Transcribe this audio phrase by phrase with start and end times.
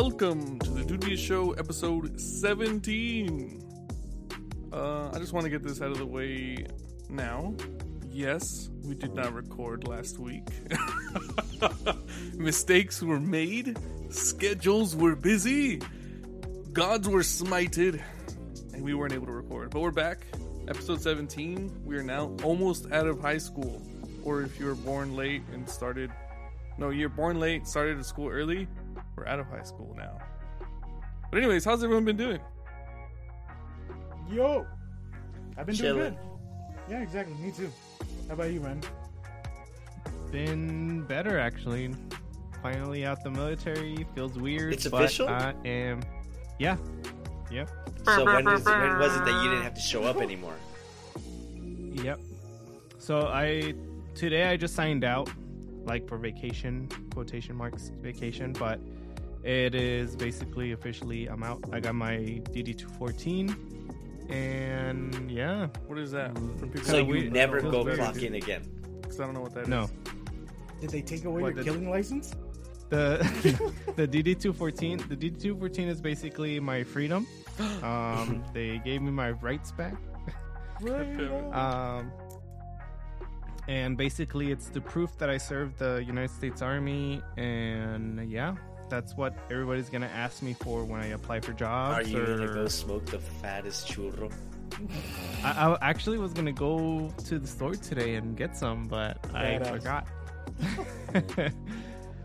[0.00, 3.62] welcome to the Duty Show episode 17.
[4.70, 6.66] Uh, I just want to get this out of the way
[7.08, 7.54] now.
[8.10, 10.46] Yes, we did not record last week.
[12.34, 13.78] Mistakes were made,
[14.10, 15.80] schedules were busy,
[16.74, 18.02] gods were smited,
[18.74, 19.70] and we weren't able to record.
[19.70, 20.26] But we're back.
[20.68, 21.84] Episode 17.
[21.86, 23.80] We are now almost out of high school.
[24.24, 26.10] Or if you were born late and started.
[26.76, 28.68] No, you're born late, started at school early,
[29.16, 30.18] we're out of high school now.
[31.30, 32.40] But, anyways, how's everyone been doing?
[34.30, 34.66] Yo,
[35.56, 35.98] I've been Chilling.
[35.98, 36.90] doing good.
[36.90, 37.34] Yeah, exactly.
[37.36, 37.70] Me too.
[38.28, 38.80] How about you, man?
[40.30, 41.94] Been better actually.
[42.62, 44.06] Finally out the military.
[44.14, 44.72] Feels weird.
[44.72, 45.28] It's but official?
[45.28, 46.02] I am.
[46.58, 46.76] Yeah.
[47.50, 47.70] Yep.
[48.04, 50.56] So when, is, when was it that you didn't have to show up anymore?
[51.92, 52.20] Yep.
[52.98, 53.74] So I
[54.14, 55.30] today I just signed out,
[55.84, 58.80] like for vacation, quotation marks vacation, but
[59.44, 61.62] it is basically officially I'm out.
[61.72, 62.16] I got my
[62.52, 63.54] DD two fourteen,
[64.30, 66.34] and yeah, What is that?
[66.58, 67.32] For people So Kinda you weird.
[67.32, 68.24] never go weird, clock dude.
[68.24, 68.62] in again.
[69.00, 69.68] Because I don't know what that is.
[69.68, 69.88] no.
[70.80, 72.34] Did they take away What, your the- killing license?
[72.88, 73.18] The
[73.96, 77.26] the DD two fourteen the DD two fourteen is basically my freedom.
[77.82, 79.94] Um, they gave me my rights back.
[80.80, 81.18] Right.
[81.54, 82.12] Um,
[83.68, 88.54] and basically, it's the proof that I served the United States Army, and yeah,
[88.88, 91.98] that's what everybody's gonna ask me for when I apply for jobs.
[91.98, 92.12] Are jobs.
[92.12, 94.32] you gonna go smoke the fattest churro?
[95.44, 99.44] I, I actually was gonna go to the store today and get some, but I
[99.58, 99.70] Badass.
[99.70, 100.06] forgot.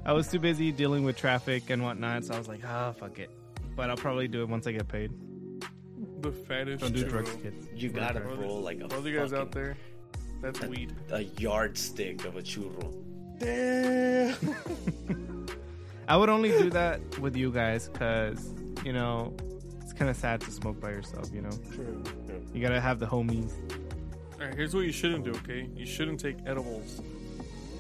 [0.06, 3.20] I was too busy dealing with traffic and whatnot, so I was like, ah, fuck
[3.20, 3.30] it.
[3.76, 5.12] But I'll probably do it once I get paid.
[6.22, 6.82] The fattest.
[6.82, 7.10] Don't do churro.
[7.10, 7.68] drugs, kids.
[7.76, 9.78] You gotta For roll like a For all you guys out there,
[10.42, 10.94] that's a- weed.
[11.12, 12.94] a yardstick of a churro.
[13.40, 14.36] Damn.
[16.12, 19.34] I would only do that with you guys because, you know,
[19.80, 21.58] it's kind of sad to smoke by yourself, you know?
[21.74, 22.04] True.
[22.26, 22.46] True.
[22.54, 23.54] You gotta have the homies.
[24.34, 25.70] Alright, here's what you shouldn't do, okay?
[25.74, 27.02] You shouldn't take edibles.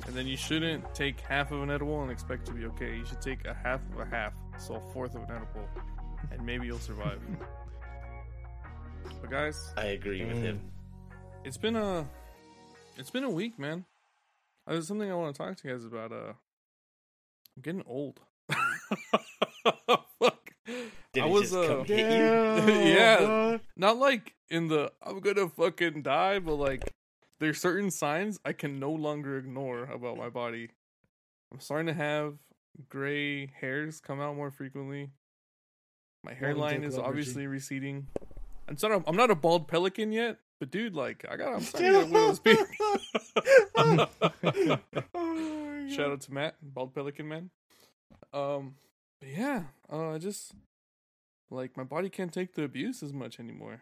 [0.06, 2.96] And then you shouldn't take half of an edible and expect to be okay.
[2.96, 5.68] You should take a half of a half, so a fourth of an edible,
[6.31, 7.19] and maybe you'll survive.
[9.19, 10.62] but guys, I agree with him.
[11.44, 12.08] it's been a
[12.98, 13.84] it's been a week, man.
[14.66, 16.13] Uh, There's something I want to talk to you guys about.
[16.13, 16.31] Uh,
[17.56, 18.19] I'm getting old.
[20.19, 20.51] Fuck.
[21.13, 22.73] Did I it was just uh, come hit you?
[22.95, 23.57] Yeah.
[23.75, 26.94] not like in the I'm gonna fucking die, but like
[27.39, 30.69] there's certain signs I can no longer ignore about my body.
[31.51, 32.35] I'm starting to have
[32.89, 35.09] gray hairs come out more frequently.
[36.23, 38.07] My hairline is obviously receding.
[38.68, 41.62] I'm not a, I'm not a bald pelican yet, but dude, like I got I'm
[41.62, 42.59] starting to get widow's peak.
[45.96, 47.50] Shout out to Matt, bald pelican man.
[48.34, 48.75] Um,
[49.19, 50.53] but yeah, uh, I just
[51.50, 53.81] like my body can't take the abuse as much anymore.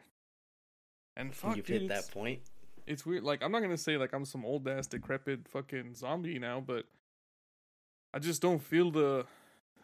[1.15, 2.41] And fuck, You've dude, hit that point.
[2.87, 3.23] it's weird.
[3.23, 6.85] Like I'm not gonna say like I'm some old ass decrepit fucking zombie now, but
[8.13, 9.25] I just don't feel the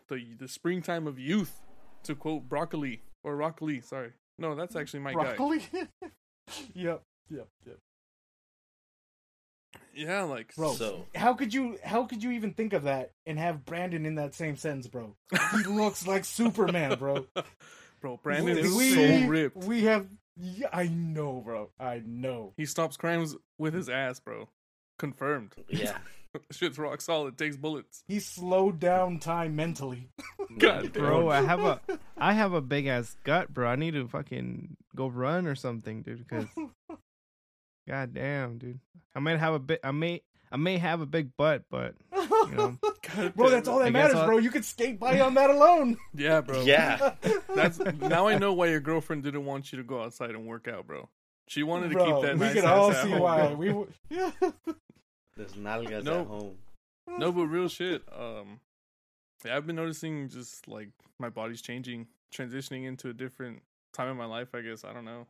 [0.08, 1.62] the the springtime of youth.
[2.04, 4.12] To quote broccoli or broccoli, sorry.
[4.38, 5.24] No, that's actually my guy.
[5.36, 5.62] Broccoli.
[6.76, 7.02] yep.
[7.32, 7.48] Yep.
[7.66, 7.78] Yep.
[9.96, 11.78] Yeah, like Bro, So- how could you?
[11.84, 15.16] How could you even think of that and have Brandon in that same sentence, bro?
[15.52, 17.26] He looks like Superman, bro.
[18.02, 19.58] bro, Brandon is we, so ripped.
[19.64, 20.08] We have.
[20.38, 21.70] Yeah, I know, bro.
[21.80, 22.54] I know.
[22.58, 24.50] He stops crimes with his ass, bro.
[25.00, 25.54] Confirmed.
[25.70, 25.98] Yeah.
[26.52, 27.38] Shit's rock solid.
[27.38, 28.04] Takes bullets.
[28.10, 30.10] He slowed down time mentally.
[30.58, 31.04] God damn.
[31.04, 31.80] Bro, I have a
[32.18, 33.70] I have a big ass gut, bro.
[33.70, 36.28] I need to fucking go run or something, dude.
[36.28, 36.48] Because
[37.88, 38.80] god damn, dude.
[39.16, 39.80] I might have a bit.
[39.84, 42.78] I may I may have a big butt, but you know,
[43.36, 44.38] bro, that's all that guess matters, I'll- bro.
[44.38, 45.98] You could skate by on that alone.
[46.14, 46.62] Yeah, bro.
[46.64, 47.14] Yeah.
[47.56, 50.68] That's now I know why your girlfriend didn't want you to go outside and work
[50.68, 51.10] out, bro.
[51.48, 53.48] She wanted to keep that we nice could all at see home, why.
[53.48, 53.56] bro.
[53.56, 54.32] We w- yeah.
[55.38, 56.22] There's nalgas No.
[56.22, 56.58] at home.
[57.20, 58.02] No, but real shit.
[58.18, 58.60] Um,
[59.46, 60.90] yeah, I've been noticing just like
[61.20, 63.62] my body's changing, transitioning into a different
[63.94, 64.56] time in my life.
[64.56, 65.28] I guess I don't know,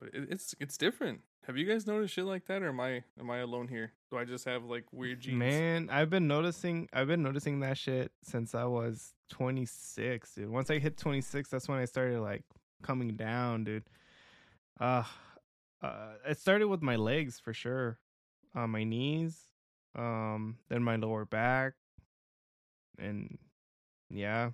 [0.00, 1.20] but it, it's it's different.
[1.46, 3.92] Have you guys noticed shit like that, or am I am I alone here?
[4.10, 5.38] Do I just have like weird genes?
[5.38, 6.88] man, I've been noticing.
[6.92, 10.50] I've been noticing that shit since I was 26, dude.
[10.50, 12.44] Once I hit 26, that's when I started like
[12.82, 13.82] coming down, dude.
[14.80, 15.02] Uh,
[15.82, 17.98] uh it started with my legs for sure,
[18.54, 19.36] uh, my knees,
[19.96, 21.72] um, then my lower back,
[22.98, 23.38] and
[24.10, 24.50] yeah,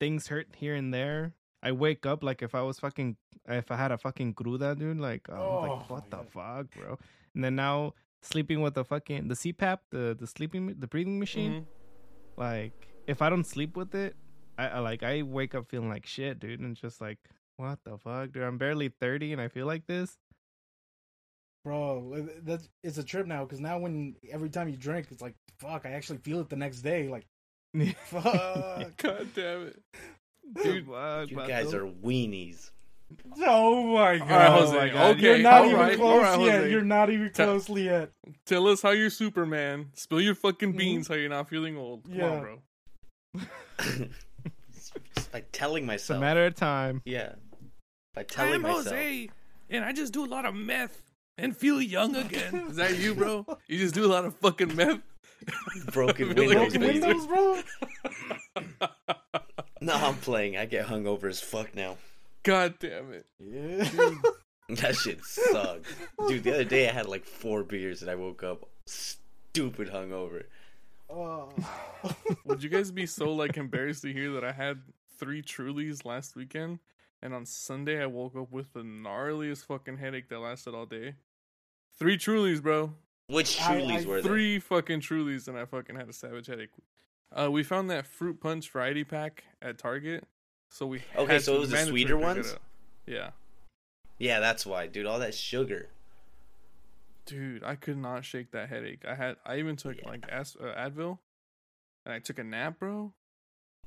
[0.00, 1.34] things hurt here and there.
[1.62, 3.16] I wake up like if I was fucking
[3.48, 4.98] if I had a fucking cruda, dude.
[4.98, 6.28] Like, Oh, like, what the God.
[6.30, 6.98] fuck, bro?
[7.34, 11.52] And then now sleeping with the fucking the CPAP, the the sleeping the breathing machine.
[11.62, 11.66] Mhm.
[12.36, 14.16] Like, if I don't sleep with it,
[14.58, 17.18] I, I like I wake up feeling like shit, dude, and just like
[17.56, 18.42] what the fuck, dude?
[18.42, 20.16] I'm barely thirty and I feel like this.
[21.64, 22.26] bro.
[22.42, 25.86] That's it's a trip now because now when every time you drink, it's like fuck.
[25.86, 27.08] I actually feel it the next day.
[27.08, 27.26] Like
[28.04, 28.96] fuck.
[28.96, 29.82] God damn it.
[30.62, 31.48] Dude, Fuck, You vato.
[31.48, 32.70] guys are weenies.
[33.44, 34.60] oh my All right, god.
[34.60, 34.76] Jose.
[34.76, 35.16] my God.
[35.16, 36.54] Okay, You're not even right, close all right, yet.
[36.60, 36.70] Jose.
[36.70, 38.10] You're not even Tell- close yet.
[38.46, 39.90] Tell us how you're Superman.
[39.94, 40.76] Spill your fucking Mhm.
[40.78, 42.04] beans how you're not feeling old.
[42.04, 42.28] Come Yeah.
[42.30, 42.62] on, bro.
[45.14, 46.20] Just by telling It's a myself.
[46.20, 47.02] matter of time.
[47.04, 47.34] Yeah.
[48.14, 48.86] By telling myself.
[48.86, 49.28] Jose,
[49.70, 51.02] and I just do a lot of meth
[51.38, 52.66] and feel young again.
[52.70, 53.46] Is that you, bro?
[53.68, 55.00] You just do a lot of fucking meth.
[55.92, 57.62] Broken windows, Broken windows, bro.
[59.86, 60.56] No, I'm playing.
[60.56, 61.96] I get hungover as fuck now.
[62.44, 63.26] God damn it.
[63.38, 63.88] Yeah.
[64.68, 65.92] That shit sucks.
[66.28, 70.44] Dude, the other day I had like four beers and I woke up stupid hungover.
[71.10, 71.50] Oh.
[72.46, 74.80] Would you guys be so like embarrassed to hear that I had
[75.18, 76.78] three Trulies last weekend,
[77.20, 81.16] and on Sunday I woke up with the gnarliest fucking headache that lasted all day.
[81.98, 82.94] Three Trulies, bro.
[83.26, 84.28] Which Trulies I- were they?
[84.28, 86.70] Three fucking Trulies, and I fucking had a savage headache.
[87.34, 90.24] Uh, we found that fruit punch variety pack at Target,
[90.70, 92.56] so we Okay, so it was the sweeter ones?
[93.06, 93.30] Yeah,
[94.18, 95.06] Yeah, that's why, dude.
[95.06, 95.88] All that sugar.
[97.26, 99.04] dude, I could not shake that headache.
[99.06, 100.08] I had, I even took Yeah.
[100.08, 101.18] like As- uh, Advil,
[102.04, 103.12] and I took a nap, bro.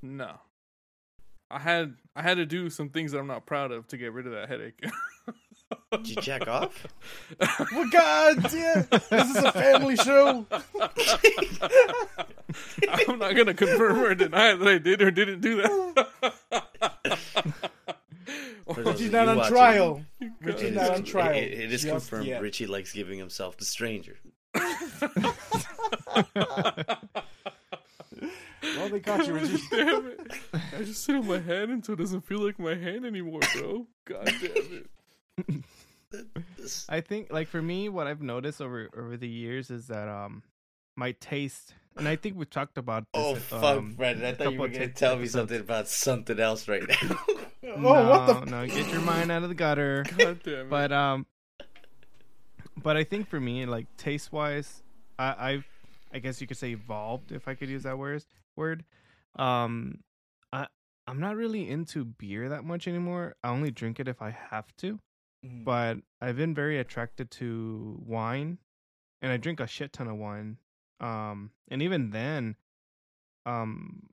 [0.01, 0.39] No,
[1.51, 4.11] I had, I had to do some things that I'm not proud of to get
[4.13, 4.83] rid of that headache.
[6.03, 6.87] Did you check off?
[7.71, 8.87] well, God damn.
[9.09, 10.45] This is a family show.
[13.07, 16.07] I'm not gonna confirm or deny that I did or didn't do that.
[18.73, 20.05] For those Richie's not on watching, trial.
[20.19, 20.31] God.
[20.41, 21.33] Richie's not is, on trial.
[21.35, 22.41] it- it is just confirmed yet.
[22.41, 24.17] Richie likes giving himself to stranger.
[28.77, 29.59] Well, they caught you, Richie.
[29.69, 30.19] Damn it.
[30.53, 33.85] I just sit on my hand until it doesn't feel like my hand anymore, bro.
[34.05, 34.89] God damn it.
[36.89, 40.43] I think like for me, what I've noticed over over the years is that um
[40.95, 43.05] my taste, and I think we talked about.
[43.13, 44.25] This, Oh fuck, um, Brandon!
[44.25, 46.95] I thought you were gonna tell me something about something else right now.
[47.11, 47.39] Oh,
[47.77, 48.51] no, what the?
[48.51, 50.05] no, get your mind out of the gutter.
[50.17, 50.69] God damn it.
[50.69, 51.25] But um,
[52.81, 54.83] but I think for me, like taste wise,
[55.19, 55.67] I I've
[56.13, 58.23] I guess you could say evolved if I could use that word.
[58.55, 58.85] Word.
[59.35, 59.99] Um,
[60.53, 60.67] I
[61.07, 63.35] I'm not really into beer that much anymore.
[63.43, 64.99] I only drink it if I have to.
[65.45, 65.63] Mm.
[65.63, 68.57] But I've been very attracted to wine,
[69.21, 70.57] and I drink a shit ton of wine.
[70.99, 72.55] Um, and even then,
[73.45, 74.07] um,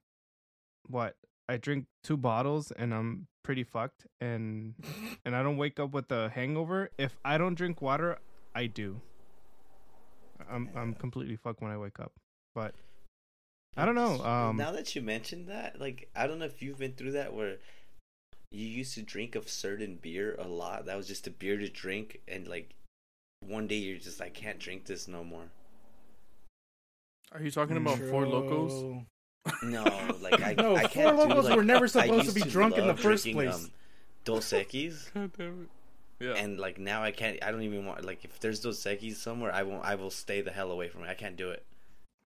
[0.86, 1.16] what
[1.48, 4.74] I drink two bottles and I'm pretty fucked, and
[5.24, 6.90] and I don't wake up with a hangover.
[6.98, 8.18] If I don't drink water,
[8.54, 9.00] I do.
[10.50, 12.12] I'm I'm completely fucked when I wake up.
[12.54, 12.74] But
[13.76, 14.22] I don't know.
[14.22, 17.32] Um, now that you mentioned that, like, I don't know if you've been through that
[17.32, 17.56] where
[18.52, 20.86] you used to drink a certain beer a lot.
[20.86, 22.74] That was just a beer to drink, and like
[23.40, 25.44] one day you're just like, can't drink this no more.
[27.32, 29.04] Are you talking about Four Locos?
[29.62, 29.84] No,
[30.20, 32.50] like I, No, I Four can't do, Locos like, were never supposed to used be
[32.50, 33.54] drunk in the first drinking, place.
[33.64, 33.70] Um,
[34.24, 36.24] Dos Equis, God damn it.
[36.24, 36.34] Yeah.
[36.34, 37.42] and like now I can't.
[37.42, 38.04] I don't even want.
[38.04, 39.84] Like if there's Dos Equis somewhere, I won't.
[39.84, 41.08] I will stay the hell away from it.
[41.08, 41.64] I can't do it.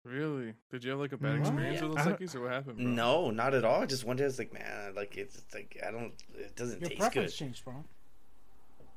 [0.06, 0.54] Really?
[0.72, 1.48] Did you have like a bad What?
[1.48, 1.88] experience Yeah.
[1.88, 2.86] with I those don't- or what happened, bro?
[2.86, 3.82] No, not at all.
[3.82, 6.14] I just one day I was like, man, like it's, it's like I don't.
[6.36, 7.38] It doesn't Your taste preference good.
[7.38, 7.84] changed, bro.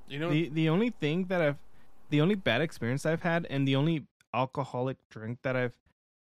[0.08, 1.58] You know, the the only thing that I've
[2.10, 5.72] the only bad experience I've had and the only alcoholic drink that I've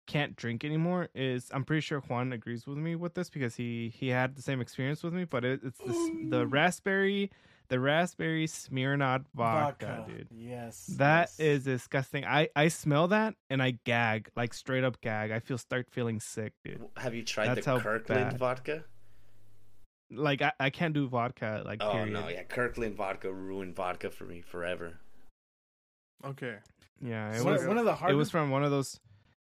[0.06, 3.90] can't drink anymore is I'm pretty sure Juan agrees with me with this because he
[3.94, 7.30] he had the same experience with me but it, it's this, the raspberry
[7.68, 10.86] the raspberry Smirnoff vodka, dude Yes.
[10.96, 11.40] that yes.
[11.40, 15.58] is disgusting I I smell that and I gag like straight up gag I feel
[15.58, 18.38] start feeling sick dude Have you tried That's the Kirkland bad.
[18.38, 18.84] vodka?
[20.10, 24.10] like I, I can't do vodka like Oh period no, yeah, Kirkland vodka ruined vodka
[24.10, 24.98] for me forever.
[26.24, 26.56] okay.
[27.02, 28.98] yeah it one, was one of the hard it was from one of those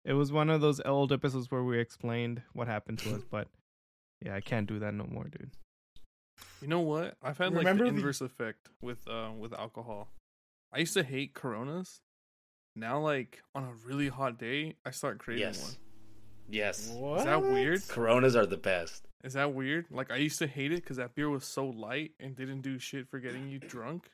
[0.04, 3.48] it was one of those old episodes where we explained what happened to us but
[4.22, 5.52] yeah i can't do that no more dude
[6.62, 7.16] You know what?
[7.24, 10.10] I've had like Remember the the- inverse effect with uh with alcohol.
[10.74, 12.02] I used to hate Coronas.
[12.76, 15.62] Now, like on a really hot day, I start craving Yes.
[15.64, 15.72] one.
[16.50, 17.20] Yes, What?
[17.20, 17.88] Is that weird?
[17.88, 19.08] Coronas are the best.
[19.24, 19.86] Is that weird?
[19.90, 22.78] Like I used to hate it because that beer was so light and didn't do
[22.80, 24.10] shit for getting you drunk.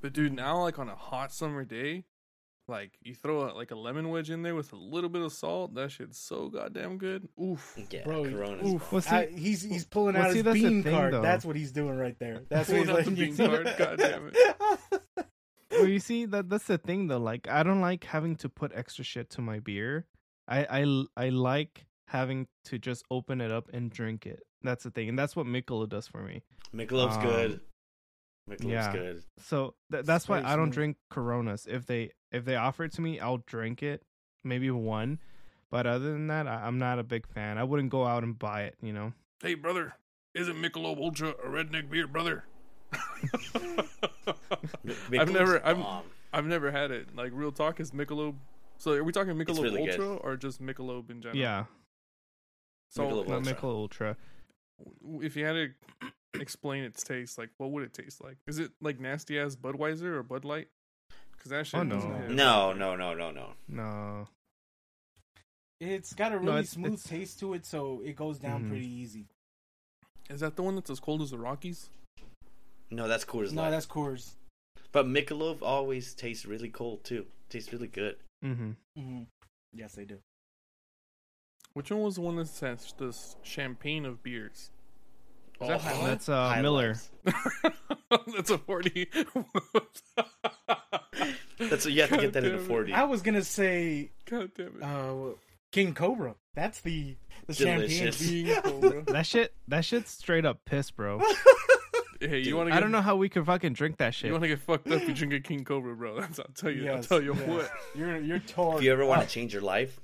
[0.00, 2.04] But dude, now like on a hot summer day,
[2.68, 5.32] like you throw a, like a lemon wedge in there with a little bit of
[5.32, 7.28] salt, that shit's so goddamn good.
[7.42, 7.76] Oof.
[7.90, 8.66] Yeah, Bro, Coronas.
[8.66, 8.92] oof.
[8.92, 11.12] well see I, he's he's pulling well, out see, his that's bean thing, card.
[11.14, 11.22] though.
[11.22, 12.40] That's what he's doing right there.
[12.48, 15.24] That's Pulling what he's out the letting you bean card, God damn
[15.72, 18.72] well you see that that's the thing though like i don't like having to put
[18.74, 20.06] extra shit to my beer
[20.48, 24.40] i i, I like having to just open it up and drink it.
[24.62, 26.42] That's the thing, and that's what Michelob does for me.
[26.74, 27.60] Michelob's Um, good.
[28.48, 28.92] Michelob's yeah.
[28.92, 29.22] good.
[29.40, 30.72] So th- that's why I don't smooth.
[30.74, 31.66] drink Coronas.
[31.70, 34.02] If they if they offer it to me, I'll drink it,
[34.44, 35.18] maybe one.
[35.70, 37.58] But other than that, I- I'm not a big fan.
[37.58, 38.76] I wouldn't go out and buy it.
[38.80, 39.12] You know.
[39.42, 39.94] Hey, brother,
[40.34, 42.44] isn't Michelob Ultra a redneck beer, brother?
[45.12, 45.78] I've never, I've.
[46.32, 47.14] I've never had it.
[47.16, 48.34] Like real talk is Michelob.
[48.78, 50.00] So are we talking Michelob really good.
[50.00, 51.38] Ultra or just Michelob in general?
[51.38, 51.64] Yeah,
[52.90, 53.54] So Michelob not Ultra.
[53.54, 54.16] Michelob Ultra.
[55.22, 58.36] if you had to explain its taste, like what would it taste like?
[58.46, 60.68] Is it like nasty ass Budweiser or Bud Light?
[61.48, 61.80] Because that shit.
[61.80, 62.26] Oh, no.
[62.28, 63.52] No, no, no, no, no.
[63.68, 64.28] No.
[65.80, 68.64] It's got a No, really it's- smooth it's- taste to it, so it goes down
[68.64, 68.68] Mhm.
[68.70, 69.26] pretty easy.
[70.28, 71.88] Is that the one that's as cold as the Rockies?
[72.90, 73.70] No, that's Coors No, Light.
[73.70, 74.34] that's Coors.
[74.92, 77.26] But Michelob always tastes really cold too.
[77.48, 78.18] Tastes really good.
[78.44, 78.70] Mm-hmm.
[78.98, 79.22] Mm hmm
[79.72, 80.18] Yes, they do.
[81.74, 84.52] Which one was the one that says this champagne of beers?
[84.60, 84.70] Is
[85.60, 86.96] Oh, that That's uh, Miller.
[88.34, 89.08] That's a forty.
[91.58, 92.68] That's you have to get that in a God damn it.
[92.68, 92.92] forty.
[92.92, 94.82] I was gonna say God damn it.
[94.82, 95.34] uh,
[95.72, 96.34] King Cobra.
[96.54, 98.18] That's the the Delicious.
[98.18, 98.46] champagne.
[98.46, 99.02] King Cobra.
[99.12, 99.54] That shit.
[99.68, 101.20] That shit's straight up piss, bro.
[102.20, 102.74] hey, you want to?
[102.74, 104.26] I don't know how we could fucking drink that shit.
[104.28, 105.02] You want to get fucked up?
[105.06, 106.20] You drink a King Cobra, bro.
[106.20, 106.90] That's I'll tell you.
[106.90, 107.48] I'll tell you yes.
[107.48, 107.70] what.
[107.94, 108.78] You're you're torn.
[108.78, 110.00] If you ever want to change your life,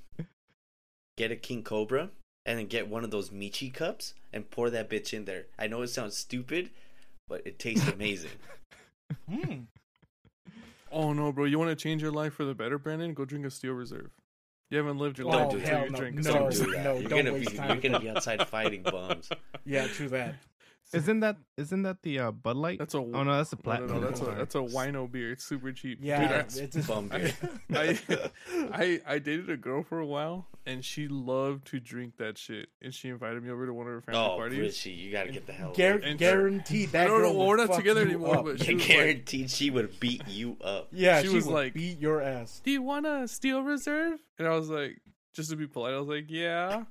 [1.17, 2.11] get a King Cobra
[2.47, 5.47] and then get one of those Michi cups and pour that bitch in there.
[5.59, 6.71] I know it sounds stupid,
[7.29, 8.31] but it tastes amazing.
[9.31, 9.61] Hmm.
[10.95, 11.45] Oh no, bro!
[11.45, 13.13] You want to change your life for the better, Brandon?
[13.15, 14.11] Go drink a Steel Reserve.
[14.71, 15.99] You haven't lived your Oh, life do until hell you no.
[15.99, 16.67] drink a No, Steel don't Reserve.
[16.67, 16.85] do that.
[16.85, 17.69] no, you're don't gonna waste be time.
[17.69, 19.29] you're gonna be outside fighting bums.
[19.67, 20.37] Yeah, true that.
[20.95, 22.79] Isn't that isn't that the uh, Bud Light?
[22.79, 24.37] That's a oh no, that's a no, no, no, that's a Sorry.
[24.37, 25.33] that's a wino beer.
[25.33, 25.99] It's super cheap.
[26.03, 27.33] Yeah, Dude, That's it's a- bum beer.
[27.75, 27.99] I,
[28.73, 32.69] I I dated a girl for a while, and she loved to drink that shit.
[32.83, 34.59] And she invited me over to one of her family Oh, parties.
[34.61, 35.73] Richie, you gotta get the hell.
[35.77, 38.45] Gar- And- guaranteed that No, no, girl well, would we're not together anymore, up.
[38.45, 40.89] but she was like- guaranteed she would beat you up.
[40.93, 42.61] yeah, she she, was would like- beat your ass.
[42.65, 44.19] Do you want a Steel Reserve?
[44.39, 44.99] And I was like,
[45.35, 46.85] just to be polite, I was like, yeah.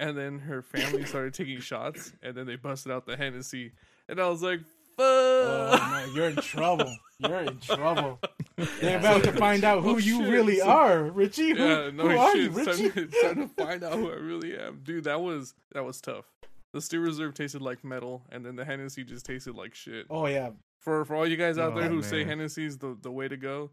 [0.00, 3.72] And then her family started taking shots, and then they busted out the Hennessy,
[4.08, 4.60] and I was like,
[4.96, 5.06] fuck.
[5.06, 6.96] Oh no, you're in trouble.
[7.18, 8.18] You're in trouble.
[8.56, 8.98] They're Yeah.
[8.98, 10.28] about to find out who Oh, you shit.
[10.30, 11.50] really So- are, Richie.
[11.50, 12.40] Who, Yeah, no who are shit.
[12.40, 12.90] you, It's time, Richie?
[12.90, 15.04] to, it's time to find out who I really am, dude.
[15.04, 16.24] That was that was tough.
[16.72, 20.06] The Steel Reserve tasted like metal, and then the Hennessy just tasted like shit.
[20.08, 22.28] oh yeah, For for all you guys out Oh, there who say man.
[22.38, 23.70] Hennessy's the the way to go,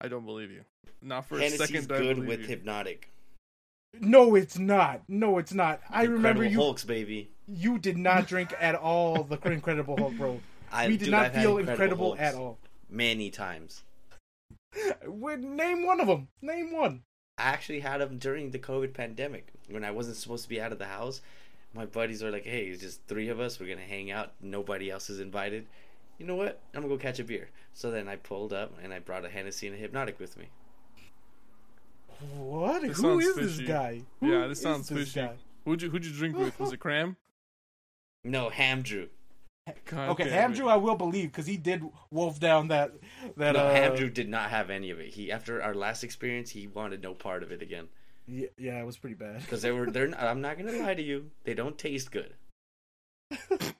[0.00, 0.62] I don't believe you.
[1.02, 1.88] Not for a second.
[1.88, 2.46] do I good believe with you.
[2.46, 3.10] hypnotic.
[4.00, 5.02] No, it's not.
[5.08, 5.80] No, it's not.
[5.90, 6.58] I remember you.
[6.58, 7.30] Hulks, baby.
[7.46, 10.40] You did not drink at all the Incredible Hulk, bro.
[10.72, 12.58] I, we did dude, not I've feel Incredible incredible at all.
[12.90, 13.82] Many times.
[15.06, 16.28] Name one of them.
[16.42, 17.02] Name one.
[17.38, 20.72] I actually had them during the COVID pandemic when I wasn't supposed to be out
[20.72, 21.20] of the house.
[21.74, 23.60] My buddies were like, "Hey, it's just three of us.
[23.60, 24.32] We're gonna hang out.
[24.40, 25.66] Nobody else is invited.
[26.18, 26.60] You know what?
[26.74, 29.28] I'm gonna go catch a beer." So then I pulled up and I brought a
[29.28, 30.48] Hennessy and a Hpnotiq with me.
[32.36, 32.82] What?
[32.82, 33.46] This Who sounds is fishy.
[33.64, 34.02] this guy?
[34.20, 35.20] Yeah, this sounds this fishy.
[35.26, 35.34] guy?
[35.64, 36.58] Who'd you who'd you drink with?
[36.60, 37.16] Was it Cram?
[38.24, 39.08] No, Ham Drew.
[39.86, 40.36] God Okay, damn it.
[40.36, 42.92] Andrew, I will believe because he did wolf down that
[43.36, 43.54] that.
[43.54, 45.08] no, uh, Ham Drew did not have any of it.
[45.14, 47.88] He after our last experience, he wanted no part of it again
[48.28, 49.40] Yeah, yeah, it was pretty bad.
[49.40, 49.90] because they were.
[49.90, 50.14] They're.
[50.18, 51.30] I'm not gonna lie to you.
[51.44, 52.34] They don't taste good.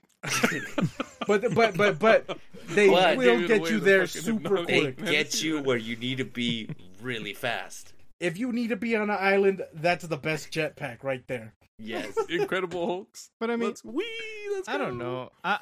[1.26, 2.38] But but but but
[2.68, 3.16] they What?
[3.16, 4.66] will Give get away you there super hypnotic.
[4.66, 5.10] They quick.
[5.10, 6.68] get you where you need to be
[7.00, 7.92] really fast.
[8.20, 11.54] If you need to be on an island, that's the best jetpack right there.
[11.78, 12.14] Yes.
[12.28, 13.30] Incredible Hulks.
[13.38, 14.04] But I mean, let's wee.
[14.52, 15.30] Let's I don't know.
[15.44, 15.58] I,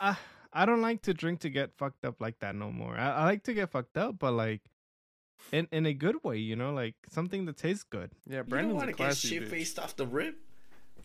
[0.52, 2.96] I I don't like to drink to get fucked up like that no more.
[2.96, 4.62] I, I like to get fucked up, but like
[5.50, 8.12] in in a good way, you know, like something that tastes good.
[8.26, 10.36] Yeah, You don't Brandon's want to get shit faced off the rip.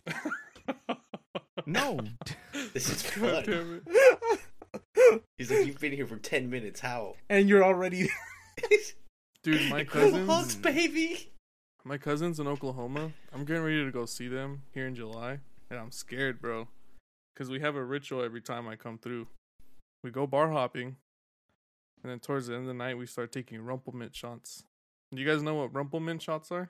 [1.65, 1.99] No,
[2.73, 3.81] This is God fun.
[5.37, 6.79] He's like, you've been here for ten minutes.
[6.79, 7.15] How?
[7.29, 8.09] And you're already
[9.43, 11.31] Dude, my Incredible cousins, Hulks, baby.
[11.89, 13.11] My cousins in Oklahoma.
[13.33, 15.39] I'm getting ready to go see them here in July,
[15.71, 16.67] and I'm scared, bro,
[17.33, 19.25] because we have a ritual every time I come through.
[20.03, 20.97] We go bar hopping,
[22.03, 24.63] and then towards the end of the night, we start taking Rumplemint shots.
[25.11, 26.69] Do you guys know what Rumplemint shots are?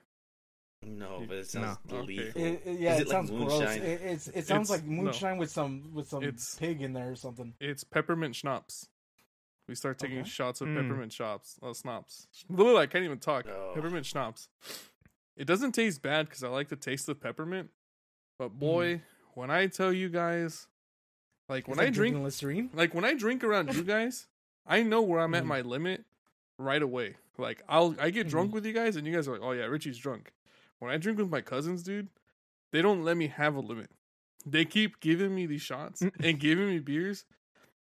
[0.82, 2.14] No, but it sounds No, okay.
[2.14, 3.50] It, it- yeah, Is it, it like sounds gross.
[3.60, 3.82] moonshine?
[3.82, 5.02] It, it sounds It's- like no.
[5.02, 7.52] moonshine with some with some It's- pig in there or something.
[7.60, 8.88] It's peppermint schnapps.
[9.68, 10.28] We start taking Okay.
[10.28, 10.76] shots of Mm.
[10.82, 11.58] peppermint schnapps.
[11.62, 12.26] Oh, schnapps.
[12.48, 13.46] Literally, I can't even talk.
[13.46, 13.72] Oh.
[13.74, 14.48] Peppermint schnapps.
[15.40, 17.70] It doesn't taste bad because I like the taste of peppermint.
[18.38, 19.00] But boy,
[19.32, 20.66] when I tell you guys,
[21.48, 22.68] like when I drink, Listerine.
[22.74, 24.26] like when I drink around you guys,
[24.66, 25.46] I know where I'm at Mhm.
[25.46, 26.04] my limit
[26.58, 27.16] right away.
[27.38, 28.54] Like I'll I get drunk Mhm.
[28.54, 30.34] with you guys, and you guys are like, "Oh yeah, Richie's drunk."
[30.78, 32.08] When I drink with my cousins, dude,
[32.70, 33.88] they don't let me have a limit.
[34.44, 37.24] They keep giving me these shots and giving me beers.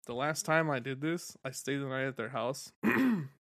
[0.07, 2.73] The last time I did this, I stayed the night at their house.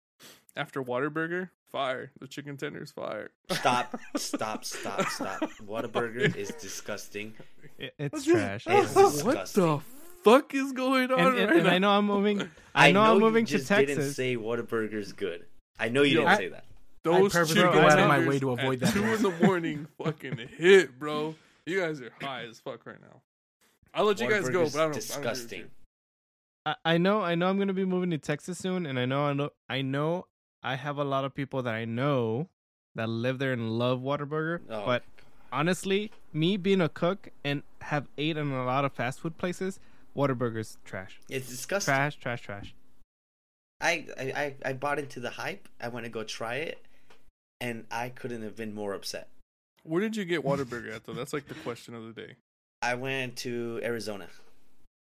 [0.55, 2.11] After Whataburger, fire.
[2.19, 3.31] The chicken tenders, fire.
[3.51, 5.41] Stop, stop, stop, stop.
[5.67, 7.33] Whataburger is disgusting.
[7.77, 8.65] It, it's What's trash.
[8.67, 9.09] It's bro.
[9.23, 9.79] what the
[10.23, 11.73] fuck is going on and, and, right and now?
[11.73, 12.49] I know I'm moving.
[12.73, 14.15] I know, I'm you moving to just Didn't Texas.
[14.15, 15.45] say Whataburger's good.
[15.77, 16.63] I know you Yo, didn't I- say that.
[17.03, 18.91] Those purposely chicken go out of my tenders way to avoid that.
[18.91, 21.35] Two in the morning, fucking hit, bro.
[21.67, 23.21] You guys are high as fuck right now.
[23.93, 24.79] I'll let you guys go, but I don't.
[24.79, 25.65] I don't disgusting.
[26.65, 29.25] I, I know I know I'm gonna be moving to Texas soon, and I know
[29.25, 30.25] I know I know
[30.65, 32.49] I have a lot of people that I know
[32.95, 34.61] that live there and love Whataburger.
[34.67, 34.83] Oh.
[34.83, 35.03] But
[35.51, 39.79] honestly, me being a cook and have ate in a lot of fast food places,
[40.17, 41.19] Whataburger's trash.
[41.29, 41.93] It's disgusting.
[41.93, 42.73] Trash, trash, trash.
[43.79, 45.67] I, I I I bought into the hype.
[45.79, 46.83] I went to go try it,
[47.61, 49.27] and I couldn't have been more upset.
[49.83, 51.13] Where did you get Waterburger at though?
[51.13, 52.35] That's like the question of the day.
[52.81, 54.29] I went to Arizona.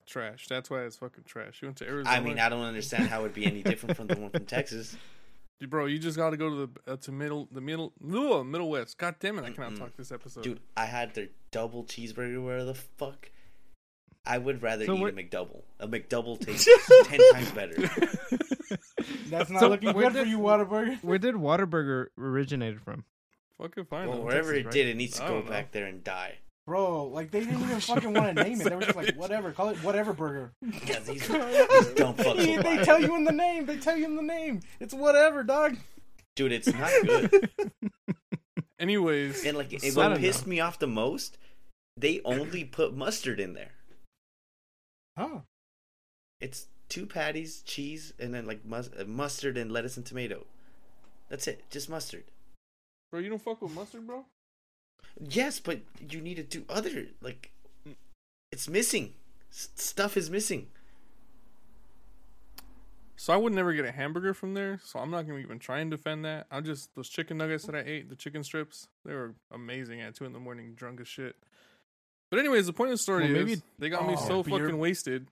[0.05, 0.47] Trash.
[0.47, 1.61] That's why it's fucking trash.
[1.61, 2.15] You went to Arizona.
[2.15, 4.45] I mean, I don't understand how it would be any different from the one from
[4.45, 4.95] Texas.
[5.67, 8.69] Bro, you just got to go to the uh, to middle the middle ugh, middle
[8.69, 8.97] west.
[8.97, 9.79] God damn it, I cannot Mm-mm.
[9.79, 10.43] talk this episode.
[10.43, 12.43] Dude, I had their double cheeseburger.
[12.43, 13.29] Where the fuck?
[14.25, 15.61] I would rather So eat what- a McDouble.
[15.79, 16.67] A McDouble tastes
[17.07, 17.73] ten times better.
[19.29, 20.97] That's not So, looking where good for did- you, Whataburger.
[21.03, 23.05] Where did Whataburger originated from?
[23.57, 24.07] fucking fine.
[24.09, 24.23] Well, though.
[24.25, 24.73] wherever Texas, it right?
[24.73, 25.51] did, it needs to I go don't know.
[25.51, 26.39] back there and die.
[26.67, 28.63] Bro, like they didn't even fucking want to name it.
[28.69, 30.53] They were just like, whatever, call it whatever burger.
[30.61, 31.27] Yeah, these, these
[31.95, 33.65] dumb fucks they they tell you in the name.
[33.65, 34.61] They tell you in the name.
[34.79, 35.77] It's whatever, dog.
[36.35, 37.49] Dude, it's not good.
[38.79, 41.37] Anyways, And like, it, So- what don't pissed me off the most,
[41.97, 43.71] they only put mustard in there.
[45.17, 45.39] Huh?
[46.39, 50.45] It's two patties, cheese, and then like mus- uh, mustard and lettuce and tomato.
[51.29, 52.23] That's it, just mustard.
[53.11, 54.25] bro, you don't fuck with mustard, bro.
[55.19, 57.51] Yes, but you need to do other like.
[58.51, 59.13] It's missing.
[59.51, 60.67] S- stuff is missing.
[63.15, 65.79] So I would never get a hamburger from there, so I'm not gonna even try
[65.79, 66.47] and defend that.
[66.49, 70.15] I just those chicken nuggets that I ate, the chicken strips, they were amazing at
[70.15, 71.35] two in the morning, drunk as shit.
[72.31, 74.43] But anyways, the point of the story Well, is maybe- they got me Oh, so
[74.43, 74.57] beer.
[74.59, 75.27] fucking wasted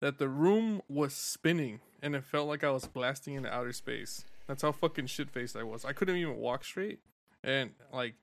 [0.00, 4.24] that the room was spinning and it felt like I was blasting into outer space.
[4.46, 5.84] That's how fucking shit faced I was.
[5.84, 7.00] I couldn't even walk straight.
[7.42, 8.14] And like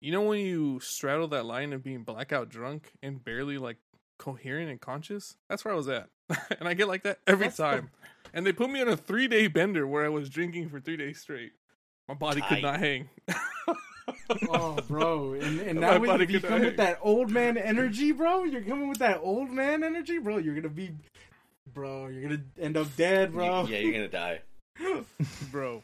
[0.00, 3.76] you know when you straddle that line of being blackout drunk and barely like
[4.18, 5.36] coherent and conscious?
[5.48, 6.08] That's where I was at.
[6.60, 7.90] and I get like that every That's the- time.
[8.34, 10.96] And they put me on a three day bender where I was drinking for three
[10.96, 11.52] days straight.
[12.08, 13.08] My body could not hang.
[14.50, 15.34] Oh, bro.
[15.34, 16.66] And, and My now body if you could come die.
[16.66, 20.38] with that old man energy, bro, you're coming with that old man energy, bro.
[20.38, 20.90] You're gonna be,
[21.72, 22.08] bro.
[22.08, 23.62] You're gonna end up dead, bro.
[23.64, 24.40] You- yeah, you're gonna die.
[25.50, 25.82] Bro.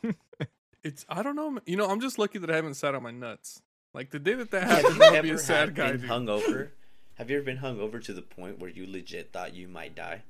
[0.84, 1.58] it's I don't know.
[1.64, 3.62] You know, I'm just lucky that I haven't sat on my nuts.
[3.94, 5.92] Like the day that that Have happened, you I'll be ever a sad guy.
[5.92, 6.10] been dude.
[6.10, 6.68] hungover?
[7.16, 10.22] Have you ever been hungover to the point where you legit thought you might die?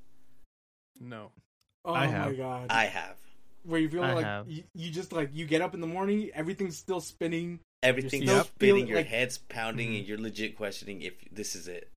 [1.00, 1.30] No.
[1.84, 2.66] Oh I my god.
[2.70, 3.16] I have.
[3.64, 6.30] Where you feel I like you, you just like you get up in the morning,
[6.34, 9.98] everything's still spinning, Everything's still spinning, feeling your like- head's pounding, Mhm.
[9.98, 11.88] and you're legit questioning if this is it.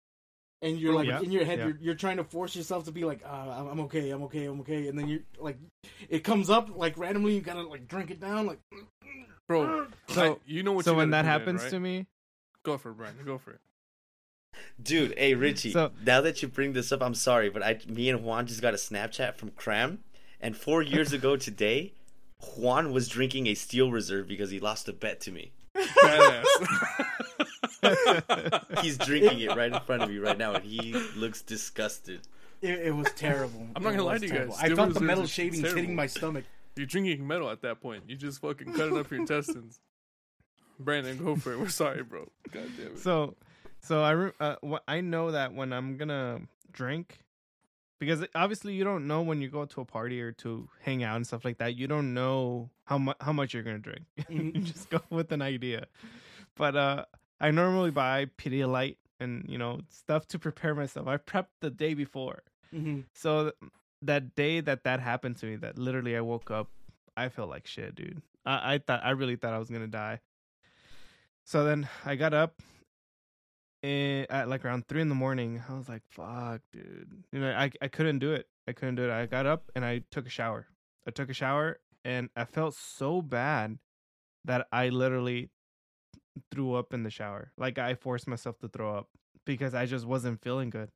[0.62, 1.66] and you're like Yeah, in your head, yeah.
[1.68, 3.28] you're, you're trying to force yourself to be like, uh,
[3.60, 5.58] I'm I'm okay, I'm okay, I'm okay, and then you're like,
[6.10, 8.60] it comes up like randomly, you gotta like drink it down, like,
[9.48, 11.70] Bro, So- I- you know what so you when that do then, happens right?
[11.72, 12.06] to me,
[12.64, 13.16] Go for it, Brian.
[13.26, 13.60] Go for it.
[14.82, 15.72] Dude, hey Richie.
[15.72, 18.62] So- now that you bring this up, I'm sorry, but I, me and Juan just
[18.62, 20.00] got a Snapchat from Cram,
[20.42, 21.94] and four years ago today,
[22.58, 25.52] Juan was drinking a Steel Reserve because he lost a bet to me.
[25.76, 26.46] Badass.
[28.82, 32.22] He's drinking it right in front of me right now, and he looks disgusted.
[32.62, 33.68] it, it was terrible.
[33.76, 34.54] I'm not gonna lie was to you terrible.
[34.56, 36.46] guys, I Steel felt the metal is shavings hitting my stomach.
[36.76, 38.04] You're drinking metal at that point.
[38.08, 39.80] You just fucking cutting up your intestines.
[40.80, 41.60] Brandon, go for it.
[41.60, 42.28] We're sorry, bro.
[42.52, 43.00] God damn it.
[43.00, 43.36] so
[43.82, 47.20] so I re- uh, wh- I know that when I'm gonna drink,
[48.00, 51.16] because obviously you don't know when you go to a party or to hang out
[51.16, 51.76] and stuff like that.
[51.76, 54.02] You don't know how much how much you're gonna drink.
[54.30, 54.64] you Mhm.
[54.66, 55.86] just go with an idea.
[56.58, 57.06] But uh,
[57.40, 61.08] I normally buy Pedialyte and you know stuff to prepare myself.
[61.08, 62.44] I prepped the day before.
[62.72, 63.72] hmm So th-
[64.06, 66.70] that day that that happened to me, that literally I woke up,
[67.18, 68.22] I felt like shit, dude.
[68.46, 70.20] I, I thought I really thought I was gonna die.
[71.44, 72.62] So then I got up
[73.84, 75.62] and at like around three in the morning.
[75.70, 78.48] I was like, "Fuck, dude!" You know, I I couldn't do it.
[78.68, 79.12] I couldn't do it.
[79.12, 80.68] I got up and I took a shower.
[81.08, 83.78] I took a shower and I felt so bad
[84.46, 85.50] that I literally
[86.52, 87.52] threw up in the shower.
[87.58, 89.10] Like I forced myself to throw up
[89.46, 90.90] because I just wasn't feeling good.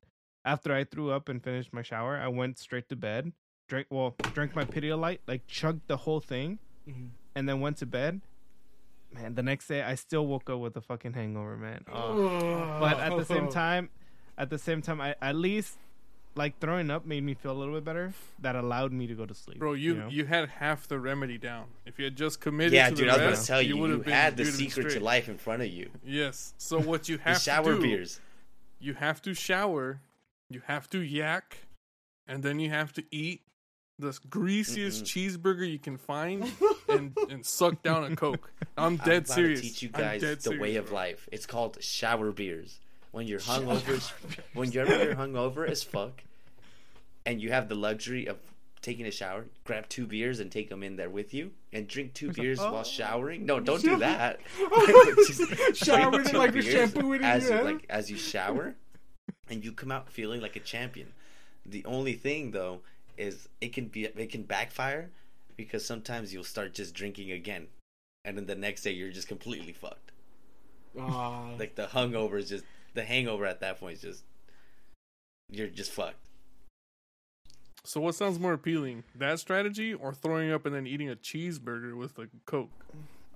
[0.44, 3.32] After I threw up and finished my shower, I went straight to bed.
[3.68, 7.86] Drank well, drank my Pedialyte, like chugged the whole thing, hmm and then went to
[7.86, 8.20] bed.
[9.14, 11.84] man, the next day I still woke up with a fucking hangover, man.
[11.92, 12.78] Oh.
[12.80, 13.90] but at the same time,
[14.36, 15.78] at the same time, I at least
[16.34, 18.12] like throwing up made me feel a little bit better.
[18.40, 19.58] That allowed me to go to sleep.
[19.60, 20.08] Bro, you know?
[20.08, 21.66] you had half the remedy down.
[21.86, 23.74] If you had just committed Yeah, to dude, the I was rest, gonna tell you,
[23.76, 25.90] you, would've been- had the you'd have been secret to life in front of you.
[26.04, 26.54] Yes.
[26.58, 28.20] So what you The have shower to do, beers.
[28.80, 30.00] you have to shower,
[30.50, 31.58] you have to yak,
[32.26, 33.42] and then you have to eat
[33.98, 36.50] the greasiest cheeseburger you can find
[36.88, 38.50] and, and suck down a coke.
[38.76, 39.30] I'm dead serious.
[39.30, 39.60] I'm serious.
[39.60, 40.94] To teach you guys the way of bro.
[40.94, 41.28] life.
[41.30, 42.80] It's called shower beers.
[43.12, 44.12] When you're hungover,
[44.54, 46.22] when you're hungover as fuck,
[47.26, 48.38] and you have the luxury of
[48.82, 52.14] taking a shower, grab two beers and take them in there with you, and drink
[52.14, 52.72] two beers oh.
[52.72, 53.44] while showering.
[53.44, 54.40] No, don't do that.
[55.26, 57.64] Just Shower drink with it like the beers shampoo in as your you, head.
[57.64, 58.76] like as you shower,
[59.50, 61.12] and you come out feeling like a champion.
[61.66, 62.80] The only thing though
[63.18, 65.10] is it can be it can backfire
[65.56, 67.66] because sometimes you'll start just drinking again,
[68.24, 70.12] and then the next day you're just completely fucked.
[70.98, 74.24] Ah, Like the hungover is just the hangover at that point is just
[75.50, 76.16] you're just fucked.
[77.84, 81.96] So what sounds more appealing, that strategy or throwing up and then eating a cheeseburger
[81.96, 82.70] with a coke?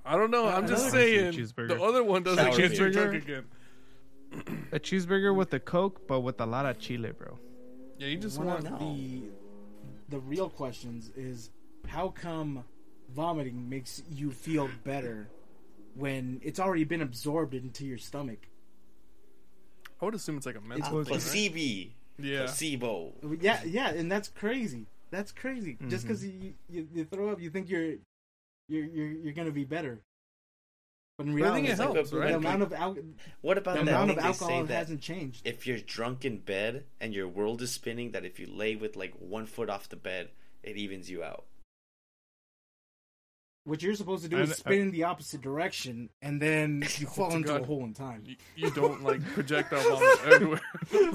[0.04, 0.46] I don't know.
[0.46, 3.44] I'm just saying the other one doesn't Sour get you drunk again.
[4.72, 7.38] A cheeseburger with a coke, but with a lot of chile, bro.
[7.98, 8.66] Yeah, you just one want.
[8.66, 9.22] of the
[10.08, 11.50] the real questions is
[11.86, 12.64] how come
[13.14, 15.28] vomiting makes you feel better
[15.94, 18.48] when it's already been absorbed into your stomach?
[20.00, 21.22] I would assume it's like a mental was- thing, right?
[21.22, 21.90] Placebo.
[22.18, 22.38] Yeah.
[22.46, 23.12] Placebo.
[23.40, 24.86] Yeah, yeah, and that's crazy.
[25.10, 25.78] That's crazy.
[25.88, 26.08] Just Mhm.
[26.08, 27.94] because you, you you throw up, you think you're
[28.68, 30.00] you're you're, you're gonna be better.
[31.16, 32.96] But in I reality, think it it's like helps, a- the amount of al-
[33.40, 35.42] What about the that amount of alcohol that hasn't changed.
[35.46, 38.96] if you're drunk in bed and your world is spinning, that if you lay with
[38.96, 40.30] like one foot off the bed,
[40.64, 41.44] it evens you out.
[43.66, 46.82] What you're supposed to do I- is I- spin in the opposite direction, and then
[46.98, 47.62] you fall into God.
[47.62, 48.24] a hole in time.
[48.26, 50.60] You, you don't like projectile vomit everywhere.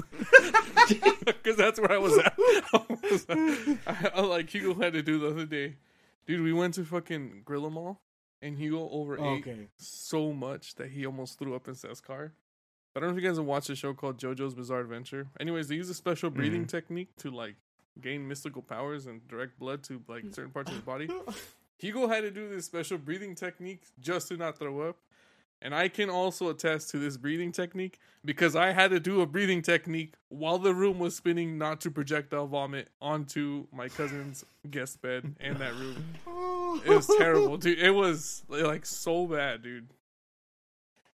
[1.24, 2.34] Because that's where I was at.
[2.36, 3.26] I, was
[3.86, 5.76] I, I like Hugo had to do the other day.
[6.26, 8.00] Dude, we went to fucking Gorilla Mall
[8.42, 9.68] and Hugo overate Okay.
[9.76, 12.32] so much that he almost threw up in Seth's car.
[12.94, 15.28] I don't know if you guys have watched a show called JoJo's Bizarre Adventure.
[15.38, 16.34] Anyways, they use a special mm.
[16.34, 17.54] breathing technique to like
[18.00, 20.34] gain mystical powers and direct blood to like mm.
[20.34, 21.08] certain parts of his body.
[21.78, 24.96] Hugo had to do this special breathing technique just to not throw up.
[25.62, 29.26] And I can also attest to this breathing technique because I had to do a
[29.26, 35.02] breathing technique while the room was spinning not to projectile vomit onto my cousin's guest
[35.02, 36.04] bed and that room.
[36.76, 37.78] It was terrible, dude.
[37.78, 39.88] It was like so bad, dude.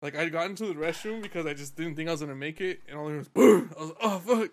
[0.02, 2.60] Like I got into the restroom because I just didn't think I was gonna make
[2.60, 3.72] it, and all there was boom.
[3.78, 4.50] I was like, oh fuck,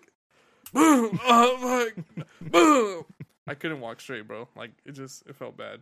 [0.72, 3.04] boom, oh fuck, boom.
[3.46, 4.48] I couldn't walk straight, bro.
[4.54, 5.80] Like it just it felt bad,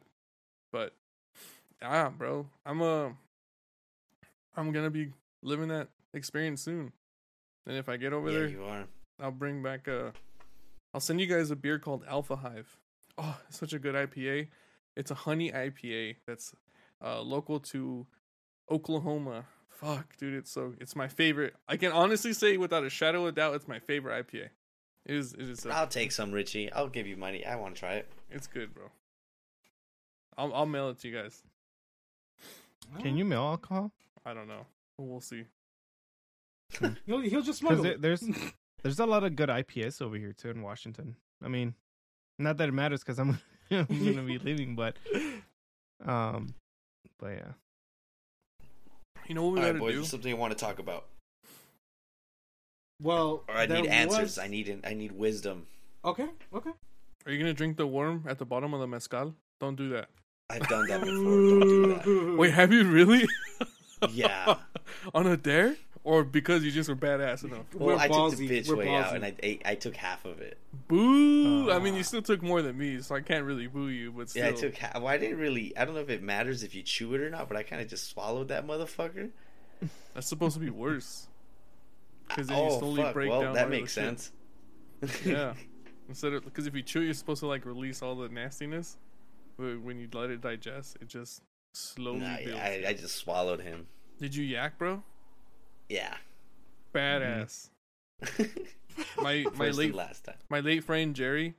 [0.72, 0.94] but
[1.82, 3.12] ah, bro, I'm a,
[4.56, 6.92] I'm gonna be living that experience soon,
[7.66, 8.86] and if I get over yeah, there, you are.
[9.20, 10.12] I'll bring back a.
[10.94, 12.78] I'll send you guys a beer called Alpha Hive.
[13.18, 14.48] Oh, it's such a good IPA.
[14.98, 16.52] It's a honey IPA that's
[17.02, 18.04] uh, local to
[18.68, 19.44] Oklahoma.
[19.68, 21.54] Fuck, dude, it's so it's my favorite.
[21.68, 24.48] I can honestly say without a shadow of doubt, it's my favorite IPA.
[25.06, 25.34] It is.
[25.34, 25.64] It is.
[25.66, 26.72] I'll take some, Richie.
[26.72, 27.46] I'll give you money.
[27.46, 28.08] I want to try it.
[28.28, 28.90] it's good, bro.
[30.36, 31.44] I'll I'll mail it to you guys.
[33.00, 33.92] Can you mail alcohol?
[34.26, 34.66] I don't know.
[34.98, 35.44] We'll see.
[37.06, 38.02] He'll, he'll just smuggle it.
[38.02, 38.24] there's
[38.82, 41.14] there's a lot of good IPAs over here too in Washington.
[41.40, 41.74] I mean,
[42.36, 43.38] not that it matters because I'm
[43.70, 44.96] I'm gonna be leaving, but
[46.04, 46.54] um,
[47.18, 47.52] but yeah.
[49.28, 49.94] You know what we All right, gotta boys.
[49.94, 50.04] do?
[50.04, 51.04] Something I want to talk about.
[53.02, 54.20] well, Or I need answers.
[54.20, 55.66] was- I need an, I need wisdom.
[56.04, 56.70] Okay, okay.
[57.26, 59.34] Are you gonna drink the worm at the bottom of the mezcal?
[59.60, 60.08] Don't do that.
[60.50, 61.14] I've done that before.
[61.14, 61.60] Don't
[62.04, 62.36] do that.
[62.38, 63.28] Wait, have you really?
[64.10, 64.54] Yeah.
[65.14, 65.76] On a dare?
[66.08, 67.66] Or because you just were badass enough?
[67.74, 70.24] Well, We're I took the bitch We're way out, and I ate, I took half
[70.24, 70.56] of it.
[70.88, 71.70] Boo!
[71.70, 71.96] I mean, Ah.
[71.98, 74.10] you still took more than me, so I can't really boo you.
[74.12, 74.94] But still, Yeah, I took half.
[74.94, 75.76] Well, I didn't really.
[75.76, 77.82] I don't know if it matters if you chew it or not, but I kind
[77.82, 79.28] of just swallowed that motherfucker.
[80.14, 81.26] that's supposed to be worse.
[82.28, 83.12] Because then you oh slowly fuck!
[83.14, 83.54] break well, down.
[83.54, 84.32] that makes sense.
[85.26, 85.52] Yeah.
[86.08, 88.96] Instead of because if you chew, you're supposed to like release all the nastiness.
[89.58, 91.42] But when you let it digest, it just
[91.74, 92.50] slowly Nah, builds.
[92.52, 93.86] yeah, I, I just swallowed him.
[94.18, 95.02] Did you yak, bro?
[95.88, 96.14] Yeah.
[96.94, 97.70] Badass.
[99.20, 100.36] My my First late last time.
[100.48, 101.54] my late friend Jerry,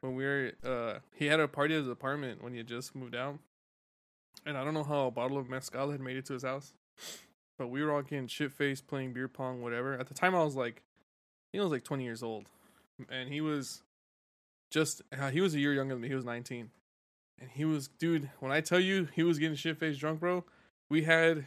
[0.00, 2.94] when we were uh he had a party at his apartment when he had just
[2.94, 3.38] moved out.
[4.46, 6.72] And I don't know how a bottle of mezcal had made it to his house.
[7.58, 9.94] But we were all getting shit faced, playing beer pong, whatever.
[9.94, 10.82] At the time I was like
[11.54, 12.46] I was like twenty years old.
[13.10, 13.82] And he was
[14.70, 16.70] just uh, he was a year younger than me, he was nineteen.
[17.40, 20.44] And he was dude, when I tell you he was getting shit faced drunk, bro,
[20.88, 21.46] we had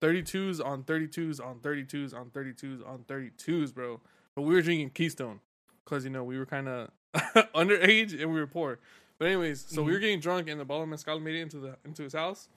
[0.00, 4.00] 32s on 32s on 32s on 32s on 32s, bro.
[4.34, 5.40] But we were drinking Keystone
[5.84, 6.90] because you know we were kind of
[7.54, 8.78] underage and we were poor.
[9.18, 10.00] But anyways, so we were mm-hmm.
[10.00, 12.48] getting drunk, and the bottle of mezcal made it into the into his house.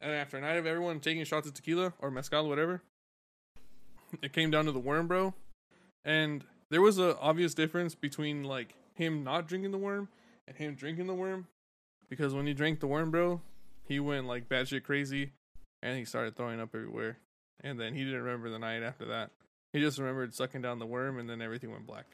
[0.00, 2.82] And after a night of everyone taking shots of tequila or mezcal, whatever,
[4.22, 5.34] it came down to the worm, bro.
[6.04, 10.08] And there was an obvious difference between like him not drinking the worm
[10.46, 11.48] and him drinking the worm,
[12.08, 13.40] because when he drank the worm, bro,
[13.82, 15.32] he went like batshit crazy,
[15.82, 17.18] and he started throwing up everywhere.
[17.62, 19.30] And then he didn't remember the night after that.
[19.72, 22.06] He just remembered sucking down the worm, and then everything went black.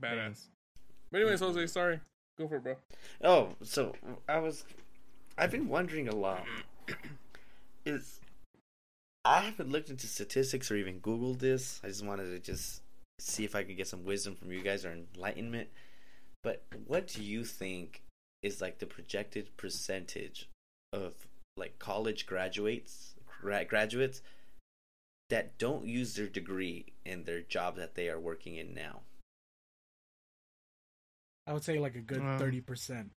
[0.00, 0.46] Badass.
[1.10, 2.00] But anyways, Jose, sorry.
[2.38, 2.76] Go for it, bro.
[3.22, 3.94] Oh, so
[4.28, 4.64] I was,
[5.36, 6.44] I've been wondering a lot.
[7.84, 8.20] Is
[9.24, 11.80] I haven't looked into statistics or even Googled this.
[11.84, 12.82] I just wanted to just
[13.18, 15.68] see if I could get some wisdom from you guys or enlightenment.
[16.42, 18.02] But what do you think
[18.42, 20.48] is like the projected percentage
[20.92, 21.14] of
[21.56, 24.22] like college graduates gra- graduates
[25.28, 29.00] that don't use their degree in their job that they are working in now?
[31.46, 33.10] I would say like a good Um, thirty percent.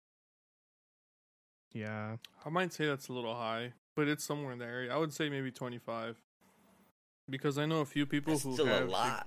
[1.73, 2.17] Yeah.
[2.45, 4.95] I might say that's a little high, but it's somewhere in the area.
[4.95, 6.21] I would say maybe 25.
[7.31, 9.27] Because I know a few people That's who still a have lot.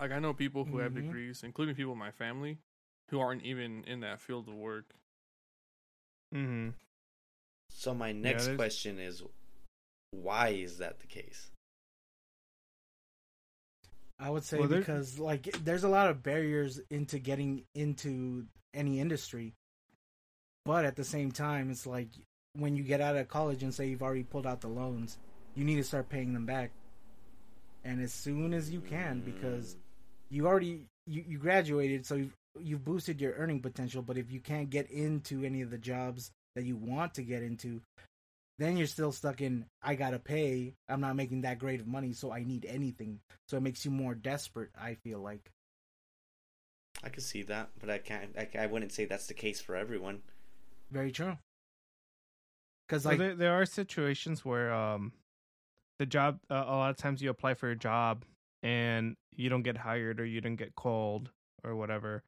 [0.00, 1.02] like I know people who have Mhm.
[1.02, 2.58] degrees, including people in my family
[3.10, 4.94] who aren't even in that field of work.
[6.34, 6.70] Mm-hmm.
[7.74, 9.22] So my next there's- question is,
[10.12, 11.50] why is that the case?
[14.18, 19.00] I would say Well, because like there's a lot of barriers into getting into any
[19.00, 19.54] industry.
[20.64, 22.08] But at the same time, it's like
[22.52, 25.18] when you get out of college and say you've already pulled out the loans,
[25.56, 26.70] you need to start paying them back.
[27.84, 29.78] And as soon as you can because mm.
[30.30, 34.38] you already you, you graduated so you've, you've boosted your earning potential but if you
[34.38, 37.80] can't get into any of the jobs that you want to get into
[38.58, 42.12] then you're still stuck in i gotta pay i'm not making that great of money
[42.12, 45.50] so i need anything so it makes you more desperate i feel like
[47.02, 48.36] I could see that, but I can't.
[48.38, 50.22] I, I wouldn't say that's the case for everyone.
[50.90, 51.36] very true
[52.86, 55.12] because Well, like there, there are situations where um,
[55.98, 58.24] the job uh, a lot of times you apply for a job
[58.62, 61.30] and you don't get hired or you don't get called
[61.64, 62.22] or whatever,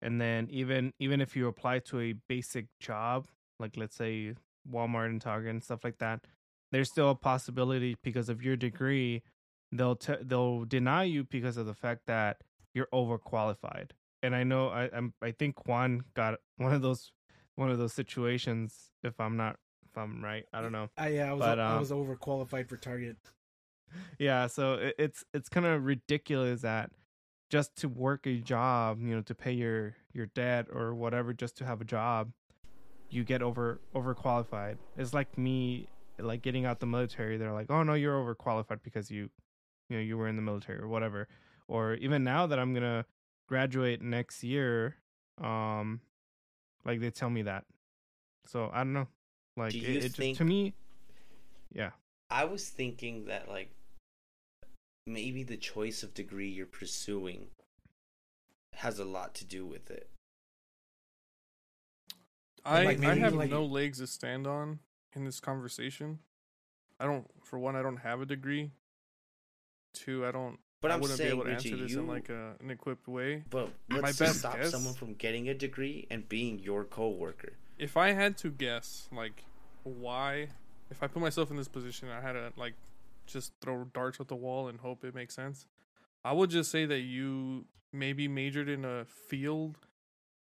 [0.00, 3.26] and then even even if you apply to a basic job
[3.62, 4.34] like let's say
[4.70, 6.26] Walmart and Target and stuff like that,
[6.70, 9.22] there's still a possibility because of your degree
[9.72, 12.42] they'll t- they'll deny you because of the fact that
[12.74, 13.90] you're overqualified.
[14.22, 17.12] And I know I I'm, I think Juan got one of those
[17.56, 19.56] one of those situations if I'm not
[19.90, 20.44] if I'm right.
[20.52, 20.88] I don't know.
[20.96, 23.16] I, yeah, I was but, I um, was overqualified for Target.
[24.18, 26.92] Yeah, so it, it's it's kind of ridiculous that
[27.50, 31.58] just to work a job, you know, to pay your your debt or whatever, just
[31.58, 32.32] to have a job,
[33.12, 34.78] you get over overqualified.
[34.96, 37.36] It's like me, like getting out the military.
[37.36, 39.28] They're like, oh no, you're overqualified because you,
[39.88, 41.28] you know, you were in the military or whatever.
[41.68, 43.04] Or even now that I'm gonna
[43.48, 44.96] graduate next year,
[45.40, 46.00] um,
[46.84, 47.64] like they tell me that.
[48.46, 49.08] So I don't know.
[49.56, 50.74] Like Do it, it just think- to me,
[51.72, 51.90] yeah.
[52.30, 53.70] I was thinking that like
[55.06, 57.48] maybe the choice of degree you're pursuing
[58.74, 60.08] has a lot to do with it.
[62.64, 64.78] I Like, I have like- no legs to stand on
[65.14, 66.20] in this conversation.
[67.00, 67.26] I don't.
[67.44, 68.70] For one, I don't have a degree.
[69.94, 70.58] Two, I don't.
[70.80, 72.54] But I I'm wouldn't be saying, able to Richie, answer this you, in like a,
[72.60, 73.44] an equipped way.
[73.50, 77.52] but my what's best stop guess- someone from getting a degree and being your coworker?
[77.78, 79.44] If I had to guess, like,
[79.84, 80.48] why,
[80.90, 82.74] if I put myself in this position, I had to like
[83.26, 85.66] just throw darts at the wall and hope it makes sense.
[86.24, 89.76] I would just say that you maybe majored in a field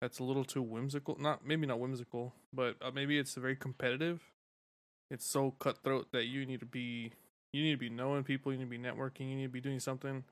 [0.01, 1.17] that's a little too whimsical.
[1.19, 4.23] Not maybe not whimsical, but uh, maybe it's very competitive.
[5.11, 7.13] It's so cutthroat that you need to be
[7.53, 9.61] you need to be knowing people, you need to be networking, you need to be
[9.61, 10.25] doing something.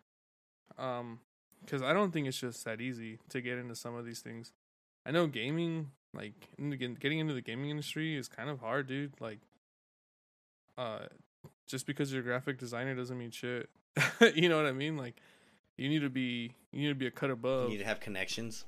[0.78, 1.20] Um,
[1.64, 4.52] because I don't think it's just that easy to get into some of these things.
[5.06, 9.14] I know gaming, like getting into the gaming industry, is kind of hard, dude.
[9.18, 9.38] Like,
[10.76, 11.06] uh,
[11.66, 13.70] just because you're a graphic designer doesn't mean shit.
[14.34, 14.98] you know what I mean?
[14.98, 15.16] Like,
[15.78, 17.70] you need to be you need to be a cut above.
[17.70, 18.64] You need to have connections.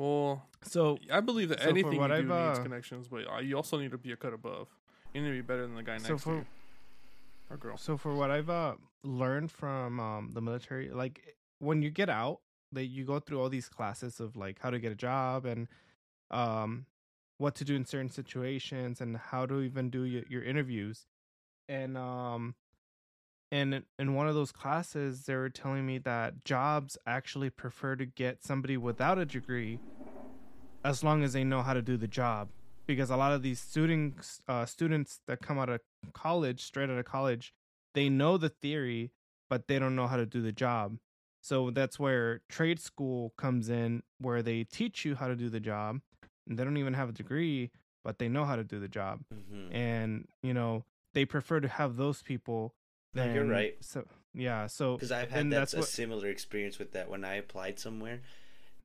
[0.00, 3.30] Well, So I believe that So for anything you do I've, needs uh, connections, but
[3.30, 4.68] uh, you also need to be a cut above.
[5.12, 6.46] You need to be better than the guy next So to you
[7.50, 7.76] or girl.
[7.76, 12.40] So for what I've uh, learned from um, the military, like when you get out,
[12.72, 15.68] that you go through all these classes of like how to get a job and
[16.30, 16.86] um,
[17.36, 21.04] what to do in certain situations and how to even do your, your interviews.
[21.68, 22.54] And um,
[23.50, 28.06] and in one of those classes, they were telling me that jobs actually prefer to
[28.06, 29.78] get somebody without a degree,
[30.84, 32.48] as long as they know how to do the job,
[32.86, 35.80] because a lot of these students uh, students that come out of
[36.12, 37.52] college, straight out of college,
[37.94, 39.10] they know the theory,
[39.48, 40.98] but they don't know how to do the job.
[41.42, 45.60] So that's where trade school comes in, where they teach you how to do the
[45.60, 46.00] job.
[46.46, 47.70] And they don't even have a degree,
[48.04, 49.20] but they know how to do the job.
[49.32, 49.74] Mhm.
[49.74, 52.74] And you know they prefer to have those people.
[53.14, 53.76] No, Than, you're right.
[53.80, 57.24] So yeah, so Because I've had that, that's a what- similar experience with that when
[57.24, 58.20] I applied somewhere.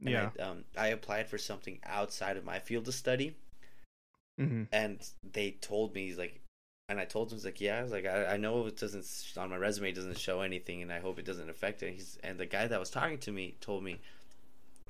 [0.02, 0.30] And yeah.
[0.40, 3.36] I, um, I applied for something outside of my field of study,
[4.38, 5.00] hmm and
[5.32, 6.42] they told me he's like,
[6.90, 9.06] and I told him he's like, yeah, I was like, I, I know it doesn't
[9.38, 11.94] on my resume it doesn't show anything, and I hope it doesn't affect it.
[11.94, 14.00] He's and the guy that was talking to me told me.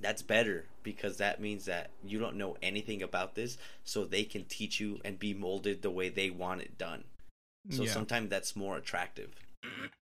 [0.02, 4.43] That's better because that means that you don't know anything about this, so they can
[4.43, 7.06] teach you and be molded the way they want it done.
[7.69, 7.91] So yeah.
[7.91, 9.32] sometimes that's more attractive.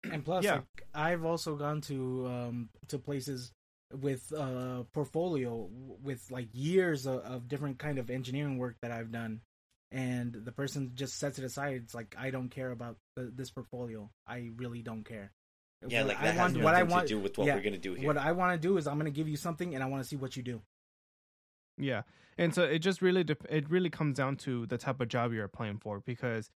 [0.04, 0.56] And plus, Yeah.
[0.56, 3.52] like, I've also gone to um to places
[3.92, 5.68] with uh portfolio
[6.02, 9.40] with like years of, of different kind of engineering work that I've done,
[9.90, 11.74] and the person just sets it aside.
[11.84, 14.10] It's like I don't care about the, this portfolio.
[14.26, 15.32] I really don't care.
[15.88, 17.46] Yeah, What like I that has want, nothing what I want, to do with what
[17.46, 18.06] yeah, we're gonna do here.
[18.06, 20.02] what I want to do is I'm going to give you something, and I want
[20.02, 20.62] to see what you do.
[21.78, 22.02] Yeah,
[22.38, 25.32] and so it just really dep- it really comes down to the type of job
[25.32, 26.50] you're applying for because,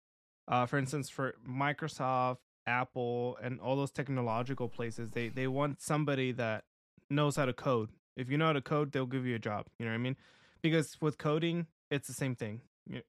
[0.49, 6.33] uh, for instance, for Microsoft, Apple, and all those technological places, they they want somebody
[6.33, 6.65] that
[7.11, 7.91] knows how to code.
[8.17, 9.67] If you know how to code, they'll give you a job.
[9.79, 10.17] You know what I mean?
[10.63, 12.61] Because with coding, it's the same thing.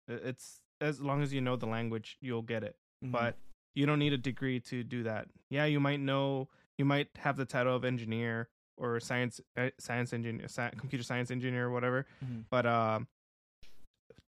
[0.07, 2.75] It's as long as you know the language, you'll get it.
[3.03, 3.11] Mhm.
[3.11, 3.35] But
[3.75, 5.27] you don't need a degree to do that.
[5.49, 6.47] Yeah, you might know,
[6.77, 11.31] you might have the title of engineer or science uh, science engineer, sci- computer science
[11.31, 12.05] engineer, or whatever.
[12.23, 12.45] Mhm.
[12.49, 13.07] But um,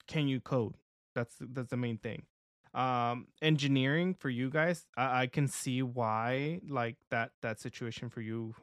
[0.07, 0.75] can you code?
[1.15, 2.23] That's that's the main thing.
[2.73, 8.21] Um, engineering for you guys, I, I can see why like that that situation for
[8.21, 8.55] you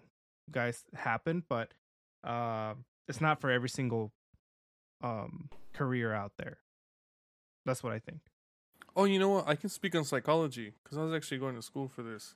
[0.50, 1.72] guys happened, but
[2.22, 2.74] uh,
[3.08, 4.12] it's not for every single
[5.02, 6.58] um career out there.
[7.66, 8.20] That's what I think.
[8.96, 9.48] Oh, you know what?
[9.48, 12.34] I can speak on psychology because I was actually going to school for this.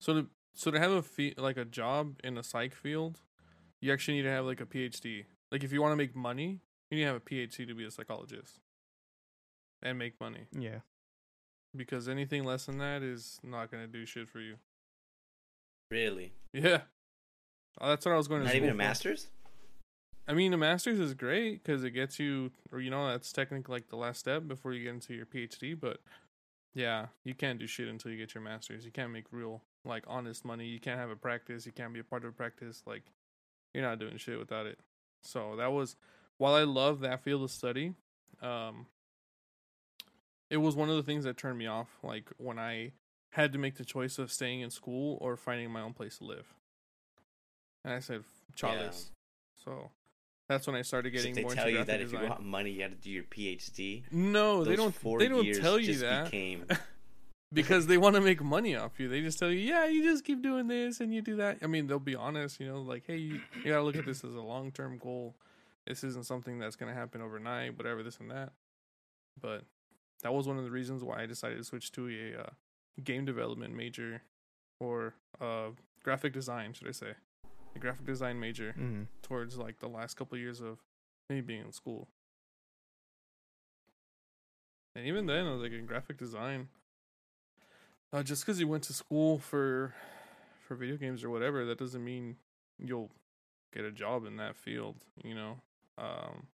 [0.00, 3.20] So to so to have a fe- like a job in a psych field,
[3.80, 5.26] you actually need to have like a PhD.
[5.52, 7.84] Like if you want to make money, you need to have a PhD to be
[7.84, 8.60] a psychologist
[9.82, 10.46] and make money.
[10.56, 10.80] Yeah.
[11.76, 14.56] Because anything less than that is not gonna do shit for you.
[15.90, 16.82] really, Yeah,
[17.80, 18.46] Uh, that's what I was going to.
[18.46, 18.76] not even a for.
[18.76, 19.28] master's.
[20.28, 23.72] I mean, a master's is great because it gets you, or you know, that's technically
[23.76, 25.78] like the last step before you get into your PhD.
[25.78, 26.00] But
[26.74, 28.84] yeah, you can't do shit until you get your master's.
[28.84, 30.66] You can't make real, like, honest money.
[30.66, 31.66] You can't have a practice.
[31.66, 32.82] You can't be a part of a practice.
[32.86, 33.02] Like,
[33.74, 34.78] you're not doing shit without it.
[35.24, 35.96] So that was,
[36.38, 37.94] while I love that field of study,
[38.40, 38.86] um,
[40.50, 41.88] it was one of the things that turned me off.
[42.02, 42.92] Like when I
[43.30, 46.24] had to make the choice of staying in school or finding my own place to
[46.24, 46.52] live,
[47.84, 48.24] and I said,
[48.56, 49.10] "Chales."
[49.64, 49.90] So
[50.48, 52.22] that's when I started getting So they more tell into you that if design.
[52.24, 54.02] you want money, you got to do your PhD.
[54.10, 54.94] no, they don't.
[55.18, 56.66] They don't tell you that Became,
[57.52, 59.08] because they want to make money off you.
[59.08, 61.66] They just tell you, "Yeah, you just keep doing this and you do that." I
[61.68, 64.34] mean, they'll be honest, you know, like, "Hey, you, you gotta look at this as
[64.34, 65.36] a long term goal.
[65.86, 67.76] This isn't something that's gonna happen overnight.
[67.78, 68.52] Whatever, this and that."
[69.40, 69.64] But
[70.22, 72.50] that was one of the reasons why I decided to switch to a uh,
[73.02, 74.22] game development major
[74.78, 75.68] or uh,
[76.02, 77.12] graphic design, should I say?
[77.76, 79.06] A graphic design major Mm.
[79.22, 80.78] towards like the last couple of years of
[81.28, 82.08] me being in school.
[84.96, 86.68] And even then, I was like in graphic design.
[88.12, 89.94] Uh, just because you went to school for
[90.66, 92.36] for video games or whatever, that doesn't mean
[92.78, 93.10] you'll
[93.72, 94.96] get a job in that field.
[95.22, 95.56] You know,
[95.96, 96.48] um,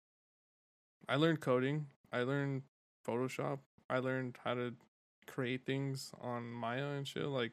[1.08, 1.86] I learned coding.
[2.10, 2.62] I learned
[3.06, 3.58] Photoshop.
[3.88, 4.74] I learned how to
[5.26, 7.26] create things on Maya and shit.
[7.26, 7.52] Like,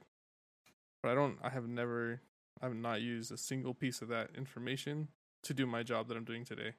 [1.02, 1.38] but I don't.
[1.44, 2.22] I have never.
[2.62, 5.08] I have not used a single piece of that information
[5.44, 6.74] to do my job that I'm doing today.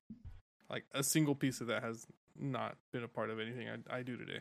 [0.68, 2.06] Like a single piece of that has
[2.38, 4.40] not been a part of anything I, I do today.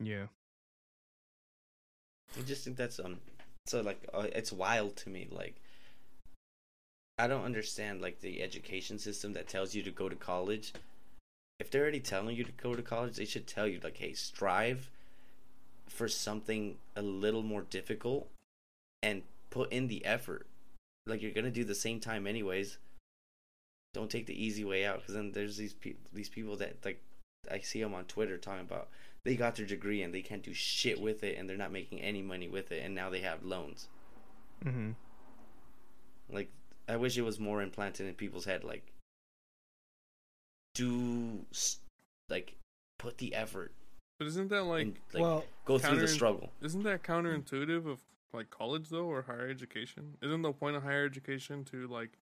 [0.00, 0.26] Yeah.
[2.38, 3.18] I just think that's um,
[3.66, 5.28] so like uh, it's wild to me.
[5.30, 5.56] Like,
[7.18, 10.72] I don't understand like the education system that tells you to go to college.
[11.58, 14.12] If they're already telling you to go to college, they should tell you like, hey,
[14.12, 14.90] strive
[15.88, 18.28] for something a little more difficult
[19.02, 20.46] and put in the effort.
[21.06, 22.78] Like you're gonna do the same time anyways.
[23.94, 27.00] Don't take the easy way out because then there's these people, these people that like
[27.50, 28.88] I see them on Twitter talking about
[29.24, 32.00] they got their degree and they can't do shit with it and they're not making
[32.00, 33.88] any money with it and now they have loans.
[34.64, 34.90] Mm-hmm.
[36.30, 36.50] Like
[36.88, 38.64] I wish it was more implanted in people's head.
[38.64, 38.92] Like
[40.74, 41.44] do
[42.28, 42.56] like
[42.98, 43.72] put the effort
[44.18, 46.52] But isn't that like and like well, go through the struggle.
[46.62, 48.00] isn't that counterintuitive of
[48.32, 50.16] like college though or higher education?
[50.22, 52.18] Isn't the point of higher education to like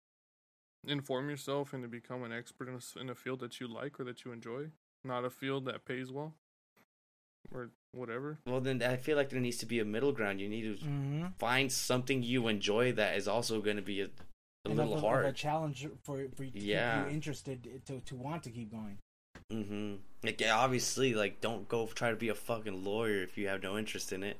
[0.85, 3.67] inform yourself and to become an expert in a, s- in a field that you
[3.67, 4.65] like or that you enjoy,
[5.03, 6.33] not a field that pays well
[7.53, 8.39] or whatever.
[8.45, 10.41] Well, then I feel like there needs to be a middle ground.
[10.41, 11.25] You need to Mm-hmm.
[11.37, 14.07] find something you enjoy that is also going to be a,
[14.65, 16.99] a Enough little of, of a challenge for for you to Yeah.
[17.01, 18.97] keep you interested to to want to keep going.
[19.51, 19.95] Mm-hmm.
[20.23, 23.61] Like yeah, obviously, like don't go try to be a fucking lawyer if you have
[23.61, 24.37] no interest in it.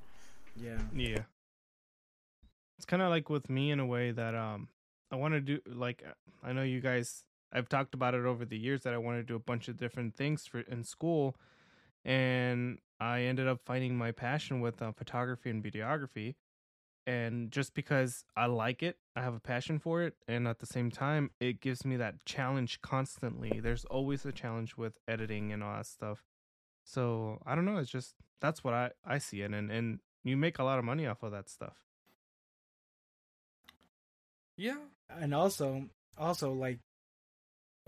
[0.55, 0.77] Yeah.
[0.95, 1.23] Yeah.
[2.77, 4.69] It's kind of like with me in a way that um
[5.11, 6.03] I want to do like
[6.41, 9.23] I know you guys I've talked about it over the years that I want to
[9.23, 11.35] do a bunch of different things for in school
[12.05, 16.35] and I ended up finding my passion with uh, photography and videography
[17.05, 20.65] and just because I like it, I have a passion for it and at the
[20.65, 23.59] same time it gives me that challenge constantly.
[23.61, 26.23] There's always a challenge with editing and all that stuff.
[26.85, 30.37] So, I don't know, it's just that's what I I see it and and you
[30.37, 31.77] make a lot of money off of that stuff.
[34.57, 34.77] Yeah.
[35.09, 36.79] and also also like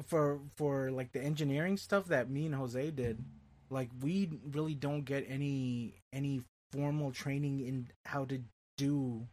[0.08, 3.24] for for like the engineering stuff that me and Jose did
[3.70, 6.42] like we really don't get any any
[6.72, 8.42] formal training in how to
[8.78, 9.28] do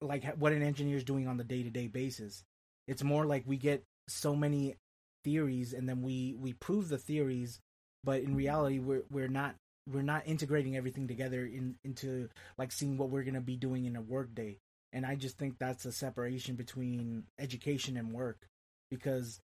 [0.00, 2.42] like what an engineer is doing on the day-to-day basis.
[2.88, 4.76] It's more like we get so many
[5.24, 7.60] theories and then we we prove the theories
[8.02, 8.36] but in mm-hmm.
[8.36, 9.54] reality we're we're not
[9.90, 12.28] we're not integrating everything together in into
[12.58, 14.58] like seeing what we're going to be doing in a work day.
[14.92, 18.46] And I just think that's a separation between education and work
[18.90, 19.40] because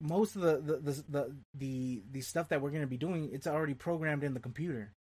[0.00, 3.30] most of the the the the the, the stuff that we're going to be doing
[3.32, 4.92] it's already programmed in the computer.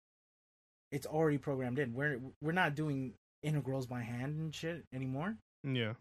[0.91, 1.93] It's already programmed in.
[1.93, 3.13] We're we're not doing
[3.43, 5.35] integrals by hand and shit anymore.
[5.63, 5.93] Yeah.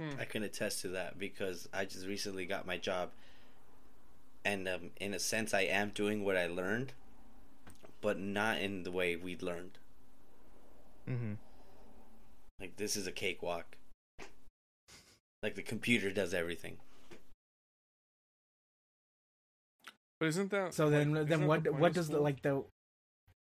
[0.00, 0.10] Hmm.
[0.18, 3.10] I can attest to that because I just recently got my job,
[4.44, 6.92] and um, in a sense, I am doing what I learned,
[8.00, 9.78] but not in the way we learned.
[11.08, 11.36] Mhm.
[12.60, 13.76] Like this is a cakewalk.
[15.42, 16.78] Like the computer does everything.
[20.22, 22.62] But isn't that So then like, then isn't what the what does the like the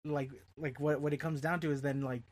[0.07, 2.23] like like what what it comes down to is then like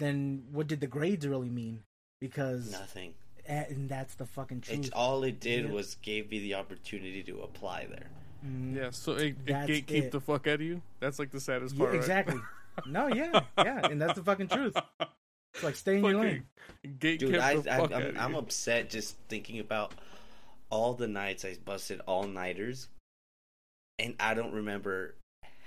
[0.00, 1.84] then what did the grades really mean?
[2.20, 3.14] Because Nothing.
[3.46, 4.86] and that's the fucking truth.
[4.88, 5.70] It all it did Yeah.
[5.70, 8.08] was gave me the opportunity to apply there.
[8.44, 8.74] Mm.
[8.74, 10.10] Yeah, so it, it That's gatekeep it.
[10.10, 10.82] the fuck out of you.
[10.98, 11.90] That's like the saddest Yeah, part.
[11.92, 11.96] right?
[12.00, 12.40] exactly.
[12.88, 14.76] no, yeah, yeah, and that's the fucking truth.
[15.54, 16.42] It's like stay in your lane.
[16.82, 19.94] Fucking Dude, I, the I, fuck I'm, I'm upset just thinking about
[20.70, 22.88] all the nights I busted all nighters,
[23.98, 25.14] and I don't remember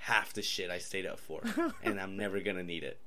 [0.00, 1.42] half the shit I stayed up for,
[1.82, 2.98] and I'm never gonna need it.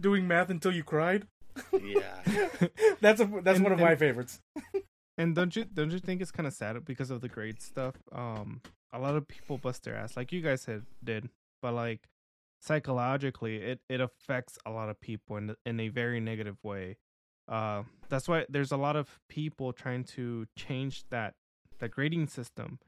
[0.00, 1.26] Doing math until you cried.
[1.72, 2.20] Yeah.
[3.00, 4.40] that's a that's And- one of and- my favorites.
[5.18, 7.94] And don't you don't you think it's kind of sad because of the grade stuff?
[8.10, 8.62] Um,
[8.92, 11.28] a lot of people bust their ass, like you guys had did,
[11.60, 12.08] but like
[12.62, 16.96] psychologically, it it affects a lot of people in in a very negative way.
[17.48, 21.34] Uh, that's why there's a lot of people trying to change that
[21.80, 22.78] that grading system,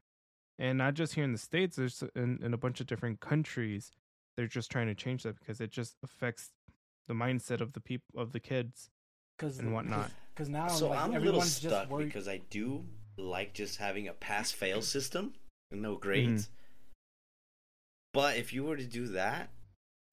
[0.63, 1.75] and not just here in the states.
[1.75, 3.91] There's in, in a bunch of different countries.
[4.37, 6.51] They're just trying to change that because it just affects
[7.07, 8.89] the mindset of the people of the kids
[9.37, 10.09] Cause, and whatnot.
[10.33, 12.05] Because now so like, I'm a little everyone's just stuck worried.
[12.05, 12.83] because I do
[13.19, 15.33] like just having a pass fail system
[15.69, 16.49] and no grades.
[18.15, 19.49] But if you were to do that,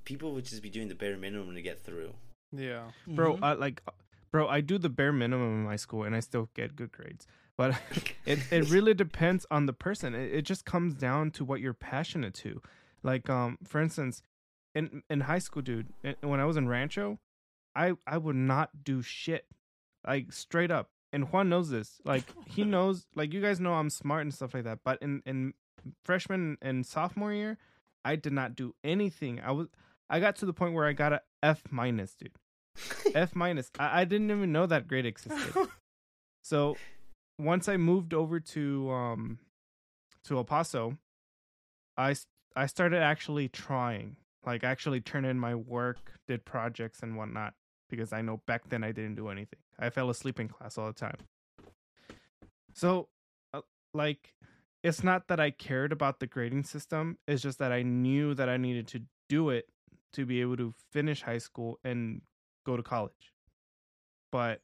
[0.04, 2.12] people would just be doing the bare minimum to get through.
[2.52, 2.90] Yeah.
[3.06, 3.42] bro Mhm.
[3.42, 3.82] I, like
[4.30, 7.26] bro i do the bare minimum in my school and i still get good grades
[7.60, 7.74] but
[8.24, 10.14] it, it really depends on the person.
[10.14, 12.62] It, it just comes down to what you're passionate to.
[13.02, 14.22] Like um for instance
[14.74, 17.18] in in high school dude in- when i was in rancho
[17.74, 19.46] i i would not do shit
[20.06, 20.88] like straight up.
[21.12, 22.00] And juan knows this.
[22.04, 24.78] Like he knows like you guys know i'm smart and stuff like that.
[24.82, 25.52] But in in
[26.02, 27.58] freshman and sophomore year
[28.06, 29.38] i did not do anything.
[29.40, 29.68] I was
[30.08, 32.32] i got to the point where i got a f minus dude.
[33.14, 33.70] F minus.
[33.78, 35.68] I, I didn't even know that grade existed.
[36.42, 36.76] so
[37.40, 39.38] once I moved over to um
[40.24, 40.98] to El Paso,
[41.96, 42.14] I
[42.54, 47.54] I started actually trying, like actually turn in my work, did projects and whatnot,
[47.88, 49.60] because I know back then I didn't do anything.
[49.78, 51.16] I fell asleep in class all the time.
[52.74, 53.08] So,
[53.54, 53.62] uh,
[53.94, 54.34] like,
[54.82, 57.18] it's not that I cared about the grading system.
[57.26, 59.68] It's just that I knew that I needed to do it
[60.12, 62.20] to be able to finish high school and
[62.66, 63.32] go to college.
[64.30, 64.60] But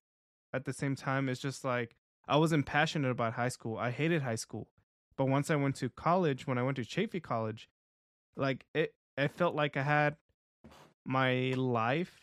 [0.53, 1.97] at the same time, it's just like
[2.29, 3.77] I wasn't passionate about high school.
[3.77, 4.69] I hated high school.
[5.17, 7.69] But once I went to college, when I went to Chaffey College,
[8.37, 10.17] like it, I felt like I had
[11.05, 12.21] my life.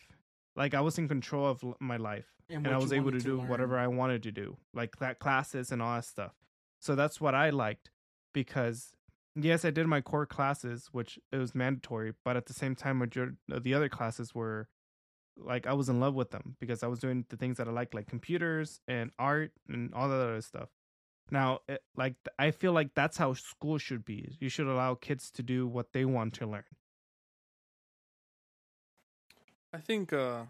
[0.56, 3.24] Like I was in control of my life and, what I was able to wanted
[3.24, 3.48] do learn.
[3.48, 6.32] whatever I wanted to do, like that classes and all that stuff.
[6.80, 7.90] So that's what I liked
[8.32, 8.94] because
[9.34, 12.98] yes, I did my core classes, which it was mandatory, but at the same time,
[12.98, 14.68] major- the other classes were
[15.36, 17.70] like I was in love with them because I was doing the things that I
[17.70, 20.68] like, like computers and art and all that other stuff.
[21.30, 24.36] Now, it, like I feel like that's how school should be.
[24.40, 26.64] You should allow kids to do what they want to learn.
[29.72, 30.44] I think uh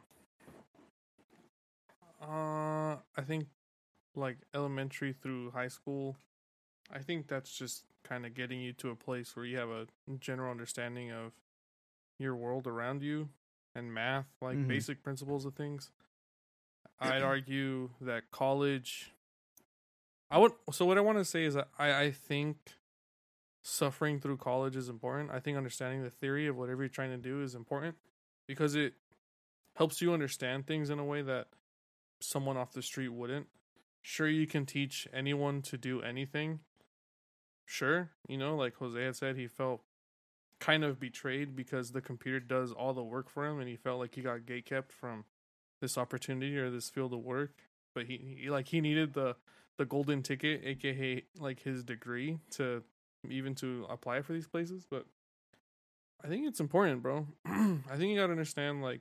[2.21, 3.47] uh I think
[4.15, 6.17] like elementary through high school
[6.93, 9.87] I think that's just kind of getting you to a place where you have a
[10.21, 11.33] general understanding of
[12.19, 13.31] your world around you
[13.75, 14.69] and math, like Mhm.
[14.69, 15.91] basic principles of things.
[17.01, 19.13] I'd argue that college
[20.31, 22.75] I would so what I want to say is that I I think
[23.63, 25.31] suffering through college is important.
[25.31, 27.97] I think understanding the theory of whatever you're trying to do is important
[28.47, 28.95] because it
[29.77, 31.49] helps you understand things in a way that
[32.21, 33.49] someone off the street wouldn't.
[34.03, 36.61] Sure, you can teach anyone to do anything.
[37.65, 39.83] Sure, you know, like Jose had said, he felt
[40.65, 43.99] kind of betrayed because the computer does all the work for him and he felt
[43.99, 45.25] like he got gate kept from
[45.81, 47.53] this opportunity or this field of work.
[47.95, 49.37] But he, he like he needed the
[49.77, 52.83] the golden ticket, aka like his degree to
[53.29, 54.87] even to apply for these places.
[54.89, 55.05] But
[56.25, 57.27] I think it's important, bro.
[57.45, 59.01] I think you gotta understand like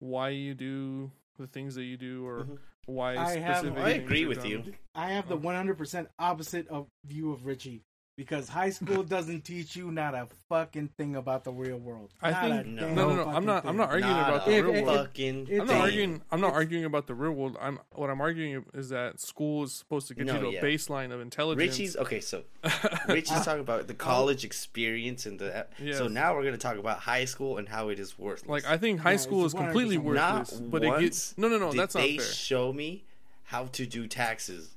[0.00, 2.58] why you do the things that you do or Mhm.
[2.86, 4.46] why I have- I agree with done.
[4.50, 4.64] you.
[4.94, 7.82] I have the 100% opposite of view of Richie
[8.18, 12.10] because high school doesn't teach you not a fucking thing about the real world.
[12.20, 12.80] I Not think- a No.
[12.80, 13.30] damn No, no, no.
[13.30, 13.64] I'm not.
[13.64, 14.98] I'm not arguing Not about the real if- world.
[15.06, 16.22] fucking it's I'm not arguing.
[16.32, 17.56] I'm not arguing about the real world.
[17.60, 20.58] I'm what I'm arguing is that school is supposed to get No, you to yeah.
[20.58, 21.78] a baseline of intelligence.
[21.78, 22.18] Richie's okay.
[22.20, 22.42] So
[23.08, 25.66] Richie's talking about the um, college experience and the.
[25.96, 28.48] So now we're gonna talk about high school and how it is worthless.
[28.48, 30.60] like I think high No, school is completely 100% not worthless.
[30.60, 31.70] But it gets no, no, no.
[31.70, 32.26] did That's not they fair.
[32.26, 33.04] show me
[33.44, 34.74] how to do taxes.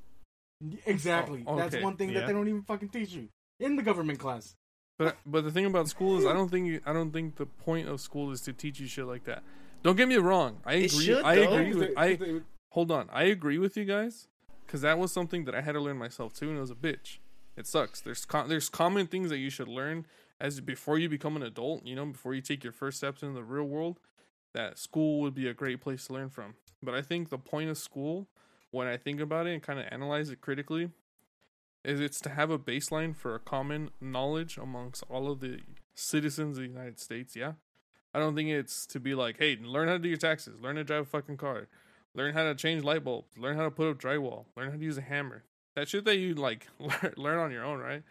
[0.86, 1.44] Exactly.
[1.48, 2.22] Oh, That's one thing Yeah.
[2.22, 4.56] that they don't even fucking teach you in the government class.
[4.98, 7.46] But but the thing about school is I don't think you, I don't think the
[7.46, 9.44] point of school is to teach you shit like that.
[9.84, 10.60] Don't get me wrong.
[10.66, 11.06] I It agree.
[11.06, 13.10] should, I agree with They- I they- hold on.
[13.12, 14.28] I agree with you guys
[14.66, 16.76] because that was something that I had to learn myself too, and it was a
[16.76, 17.18] bitch.
[17.58, 18.00] It sucks.
[18.02, 20.06] There's com- there's common things that you should learn
[20.40, 21.84] as before you become an adult.
[21.86, 24.00] You know, before you take your first steps into the real world.
[24.54, 26.56] That school would be a great place to learn from.
[26.84, 28.28] But I think the point of school,
[28.72, 30.90] when I think about it and kind of analyze it critically,
[31.84, 35.60] is it's to have a baseline for a common knowledge amongst all of the
[35.96, 37.36] citizens of the United States.
[37.36, 37.54] Yeah.
[38.14, 40.76] I don't think it's to be like, hey, learn how to do your taxes, learn
[40.76, 41.68] to drive a fucking car,
[42.14, 44.84] learn how to change light bulbs, learn how to put up drywall, learn how to
[44.84, 45.44] use a hammer.
[45.76, 48.04] That shit that you like learn, learn on your own, right?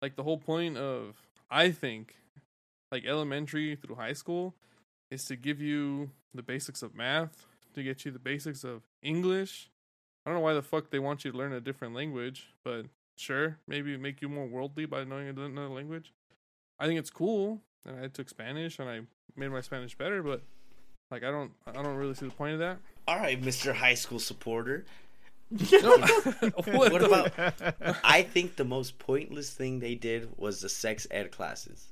[0.00, 1.16] Like the whole point of,
[1.50, 2.14] I think,
[2.92, 4.54] like elementary through high school,
[5.10, 9.69] is to give you the basics of math, to get you the basics of English.
[10.24, 12.86] I don't know why the fuck they want you to learn a different language, but
[13.16, 16.12] sure, maybe make you more worldly by knowing another language.
[16.78, 19.00] I think it's cool, and I took Spanish and I
[19.36, 20.42] made my Spanish better, but
[21.10, 22.78] like I don't, I don't really see the point of that.
[23.08, 24.84] All right, Mister High School supporter.
[25.50, 25.96] No,
[26.64, 27.06] What the-
[27.72, 31.88] about- I think the most pointless thing they did was the sex ed classes.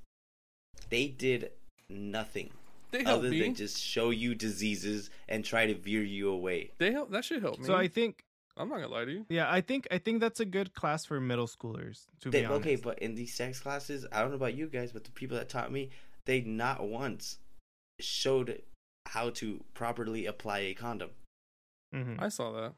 [0.91, 1.51] They did
[1.91, 2.51] nothing
[2.91, 3.41] They help other me.
[3.41, 6.72] than just show you diseases and try to veer you away.
[6.78, 7.11] They help.
[7.11, 7.66] That should help me.
[7.66, 8.24] so I think,
[8.57, 9.26] I'm not gonna lie to you.
[9.28, 12.07] yeah, I think I think that's a good class for middle schoolers.
[12.20, 14.66] To They, be honest, okay, but in these sex classes, I don't know about you
[14.68, 15.91] guys, but the people that taught me,
[16.24, 17.39] they not once
[18.01, 18.62] showed
[19.07, 21.11] how to properly apply a condom.
[21.95, 22.20] Mhm.
[22.20, 22.74] I saw that.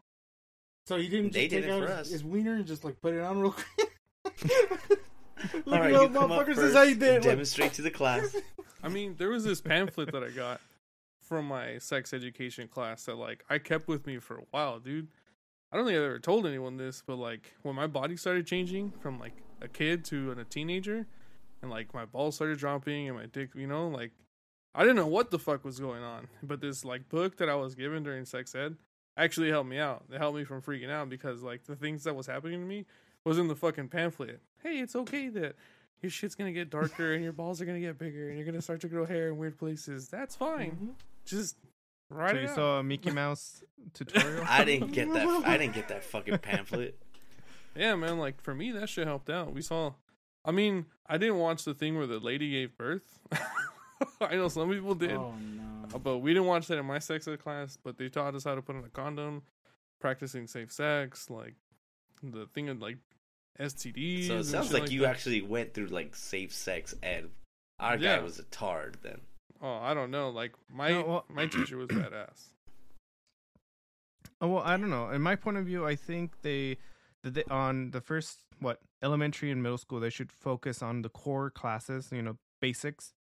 [0.87, 2.11] So he didn't They just take did it out for his, us.
[2.11, 3.93] his wiener and just like put it on real quick.
[5.55, 6.57] Look All at right, those you come up motherfuckers.
[6.57, 7.23] This is how you did.
[7.23, 8.35] Demonstrate to the class.
[8.83, 10.61] I mean, there was this pamphlet that I got
[11.21, 15.09] from my sex education class that like I kept with me for a while, dude.
[15.73, 18.93] I don't think I ever told anyone this, but like when my body started changing
[19.01, 21.07] from like a kid to a teenager,
[21.63, 24.13] and like my balls started dropping and my dick, you know, like
[24.75, 26.29] I didn't know what the fuck was going on.
[26.43, 28.77] But this like book that I was given during sex ed
[29.17, 30.05] actually helped me out.
[30.13, 32.87] It helped me from freaking out because like the things that was happening to me
[33.25, 34.41] was in the fucking pamphlet.
[34.63, 35.57] Hey, it's okay that
[36.03, 38.63] your shit's gonna get darker and your balls are gonna get bigger and you're gonna
[38.63, 40.09] start to grow hair in weird places.
[40.09, 40.71] That's fine.
[40.73, 40.95] Mhm.
[41.27, 41.57] Just
[42.09, 42.35] right.
[42.35, 42.55] so you out.
[42.55, 43.63] saw a Mickey Mouse
[43.95, 44.45] tutorial.
[44.49, 45.27] I didn't get that.
[45.47, 46.99] I didn't get that fucking pamphlet.
[47.77, 48.19] Yeah, man.
[48.19, 49.53] Like for me, that shit helped out.
[49.53, 49.93] We saw.
[50.45, 53.19] I mean, I didn't watch the thing where the lady gave birth.
[54.23, 55.99] I know some people did, Oh uh, no.
[55.99, 57.77] but we didn't watch that in my sex ed class.
[57.83, 59.43] But they taught us how to put on a condom,
[60.01, 61.55] practicing safe sex, like
[62.23, 62.97] the thing of like
[63.59, 64.27] STDs.
[64.27, 65.09] So it sounds shit like, you that.
[65.11, 67.29] actually went through like safe sex ed.
[67.79, 68.17] Our Yeah.
[68.19, 69.21] guy was a tard then.
[69.63, 70.31] Oh, I don't know.
[70.31, 72.45] Like my No, well- my teacher was badass.
[74.43, 75.11] Oh, well, I don't know.
[75.11, 76.79] In my point of view, I think they,
[77.23, 81.51] they on the first what elementary and middle school they should focus on the core
[81.51, 83.13] classes, you know, basics,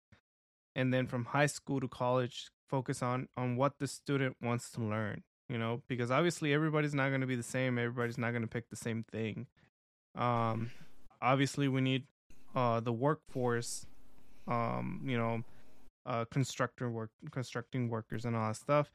[0.77, 4.81] and then from high school to college focus on on what the student wants to
[4.83, 8.43] learn you know because obviously everybody's not going to be the same everybody's not going
[8.43, 9.47] to pick the same thing
[10.19, 10.71] um
[11.23, 12.05] obviously we need
[12.55, 13.87] uh the workforce
[14.47, 15.43] um you know
[16.07, 18.91] uh constructor work constructing workers and all that stuff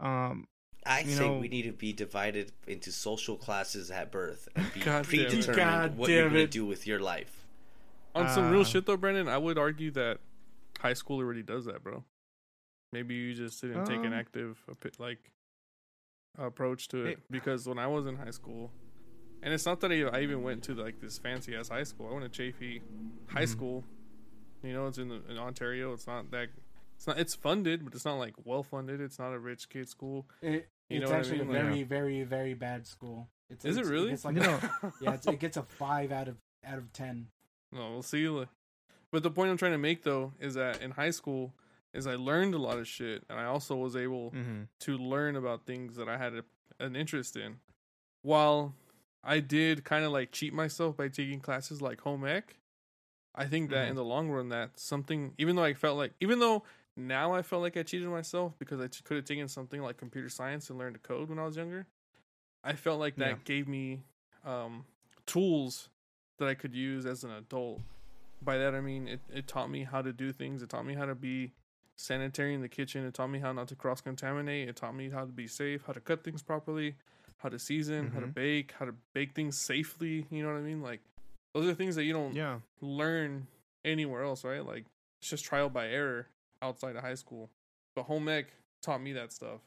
[0.00, 0.46] um
[0.84, 4.80] I think know- we need to be divided into social classes at birth and be
[4.80, 7.44] God damn predetermined God what you're damn going to do with your life.
[8.14, 10.18] On some real Uh, shit though, Brendan, I would argue that
[10.80, 12.04] high school already does that, bro.
[12.92, 14.62] Maybe you just didn't take an Um, active
[14.98, 15.32] like
[16.38, 17.10] approach to it.
[17.14, 18.70] It- because when I was in high school,
[19.46, 22.08] and it's not that I, I even went to like this fancy ass high school.
[22.10, 22.82] I went to Chaffey
[23.28, 23.48] High Mhm.
[23.48, 23.84] School.
[24.62, 25.92] You know, it's in the, in Ontario.
[25.92, 26.48] It's not that.
[26.96, 27.18] It's not.
[27.18, 29.00] It's funded, but it's not like well funded.
[29.00, 30.26] It's not a rich kid school.
[30.42, 31.48] It, You know it's what I actually mean?
[31.48, 33.28] a Like- very, very, very bad school.
[33.48, 34.10] It's, Is it really?
[34.12, 34.60] It's like You know-
[35.00, 36.36] yeah, it's, it gets a five out of
[36.66, 37.28] out of ten.
[37.70, 38.28] No, we'll see.
[38.28, 38.48] li-
[39.12, 41.54] But the point I'm trying to make though is that in high school,
[41.94, 45.36] is I learned a lot of shit, and I also was able hmm to learn
[45.36, 46.44] about things that I had a,
[46.80, 47.60] an interest in.
[48.22, 48.74] While
[49.24, 52.56] I did kind of like cheat myself by taking classes like home ec,
[53.34, 53.90] I think that Mhm.
[53.90, 55.34] in the long run, that's something.
[55.38, 56.62] Even though I felt like, even though
[56.96, 60.28] now I felt like I cheated myself because I could have taken something like computer
[60.28, 61.86] science and learned to code when I was younger,
[62.64, 63.36] I felt like that Yeah.
[63.44, 64.02] gave me
[64.44, 64.86] um,
[65.26, 65.88] tools
[66.38, 67.80] that I could use as an adult.
[68.42, 70.62] By that I mean it, it taught me how to do things.
[70.62, 71.52] It taught me how to be
[71.96, 73.04] sanitary in the kitchen.
[73.04, 74.68] It taught me how not to cross contaminate.
[74.68, 76.96] It taught me how to be safe, how to cut things properly,
[77.38, 78.34] how to season, how to Mhm.
[78.34, 80.26] bake, how to bake things safely.
[80.30, 80.80] You know what I mean?
[80.82, 81.00] Like
[81.54, 83.46] those are things that you don't yeah learn
[83.84, 84.64] anywhere else, right?
[84.64, 84.84] Like
[85.20, 86.28] it's just trial by error
[86.62, 87.50] outside of high school.
[87.94, 89.60] But home ec taught me that stuff.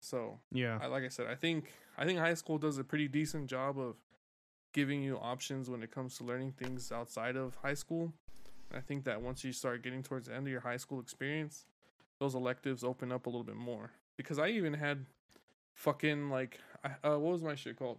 [0.00, 3.08] So yeah I like I said, I think I think high school does a pretty
[3.08, 3.96] decent job of
[4.72, 8.12] giving you options when it comes to learning things outside of high school.
[8.70, 11.00] And I think that once you start getting towards the end of your high school
[11.00, 11.64] experience,
[12.20, 13.90] those electives open up a little bit more.
[14.16, 15.06] Because I even had
[15.78, 17.98] fucking like uh, what was my shit called?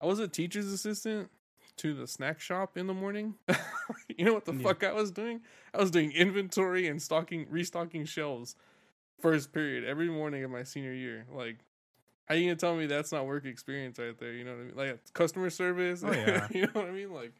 [0.00, 1.30] I was a teacher's assistant
[1.76, 3.34] to the snack shop in the morning.
[4.16, 4.62] you know what the Yeah.
[4.62, 5.40] fuck I was doing?
[5.72, 8.56] I was doing inventory and stocking restocking shelves
[9.20, 11.24] first period every morning of my senior year.
[11.32, 11.58] Like,
[12.26, 14.32] how you gonna tell me that's not work experience right there?
[14.32, 14.76] You know what I mean?
[14.76, 16.02] Like customer service.
[16.04, 16.46] Oh, yeah.
[16.52, 17.12] you know what I mean?
[17.12, 17.32] Like,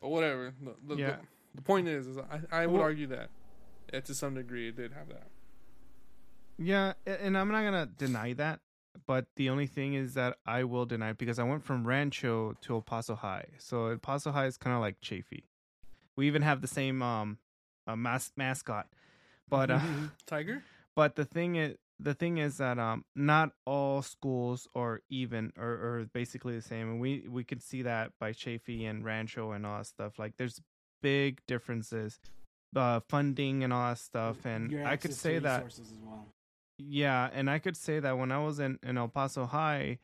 [0.00, 0.52] but whatever.
[0.60, 1.10] The, the, Yeah.
[1.10, 1.16] the,
[1.56, 3.30] the point is, is I, I would Well- argue that
[3.94, 5.28] uh, to some degree it did have that.
[6.58, 8.60] Yeah, and I'm not gonna deny that,
[9.06, 12.54] but the only thing is that I will deny it because I went from Rancho
[12.62, 13.46] to El Paso High.
[13.58, 15.44] So El Paso High is kind of like Chaffey.
[16.16, 17.38] We even have the same um
[17.86, 18.86] uh, mas- mascot,
[19.48, 19.80] but uh,
[20.26, 20.62] Tiger.
[20.94, 25.70] but the thing is the thing is that um not all schools are even or,
[25.70, 29.64] or basically the same, and we we could see that by Chaffey and Rancho and
[29.66, 30.18] all that stuff.
[30.18, 30.60] Like there's
[31.00, 32.20] big differences,
[32.76, 36.26] uh, funding and all that stuff, and I could say that as well.
[36.78, 39.98] Yeah, and I could say that when I was in, in El Paso High,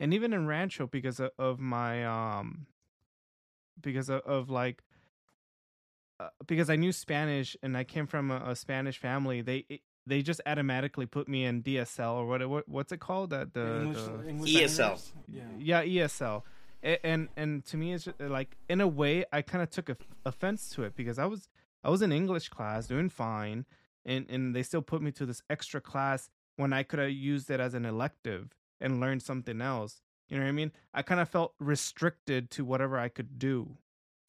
[0.00, 2.66] and even in Rancho, because of, of my um,
[3.80, 4.82] because of, of like,
[6.20, 9.80] uh, because I knew Spanish and I came from a, a Spanish family, they it,
[10.06, 13.80] they just automatically put me in DSL or what, what what's it called that the,
[13.82, 15.00] English, the English ESL.
[15.28, 15.42] Yeah.
[15.58, 16.42] yeah ESL.
[16.82, 19.88] A- And and to me, it's just, like in a way, I kind of took
[19.88, 19.96] a,
[20.26, 21.48] offense to it because I was
[21.82, 23.64] I was in English class doing fine,
[24.04, 27.50] and and they still put me to this extra class when I could have used
[27.50, 30.00] it as an elective and learned something else.
[30.28, 30.72] You know what I mean?
[30.92, 33.76] I kind of felt restricted to whatever I could do.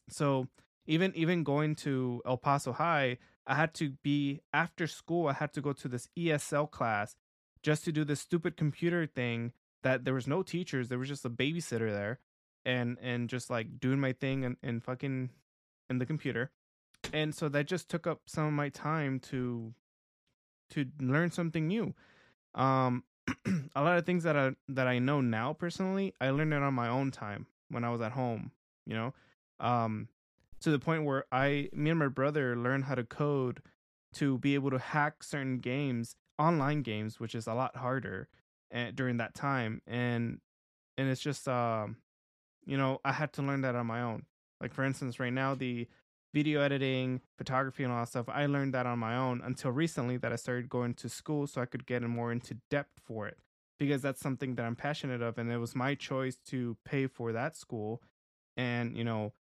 [0.08, 0.48] So
[0.86, 5.28] even even going to El Paso High, I had to be after school.
[5.28, 7.16] I had to go to this ESL class
[7.62, 9.52] just to do this stupid computer thing
[9.82, 10.88] that there was no teachers.
[10.88, 12.20] There was just a babysitter there,
[12.64, 15.30] and and just like doing my thing and, and fucking
[15.88, 16.50] in the computer,
[17.12, 19.74] and so that just took up some of my time to
[20.70, 21.94] to learn something new.
[22.54, 23.04] Um,
[23.74, 26.74] a lot of things that I that I know now personally, I learned it on
[26.74, 28.52] my own time when I was at home.
[28.86, 29.14] You know,
[29.60, 30.08] um,
[30.60, 33.62] to the point where I, me and my brother learned how to code
[34.14, 38.28] to be able to hack certain games, online games, which is a lot harder
[38.74, 39.82] uh, during that time.
[39.86, 40.40] And
[40.98, 41.96] and it's just, um,
[42.64, 44.24] you know, I had to learn that on my own.
[44.60, 45.88] Like for instance, right now the
[46.36, 50.18] video editing, photography, and all that stuff, I learned that on my own until recently
[50.18, 53.38] that I started going to school so I could get more into depth for it
[53.78, 57.32] because that's something that I'm passionate of, and it was my choice to pay for
[57.32, 58.02] that school
[58.54, 59.32] and you know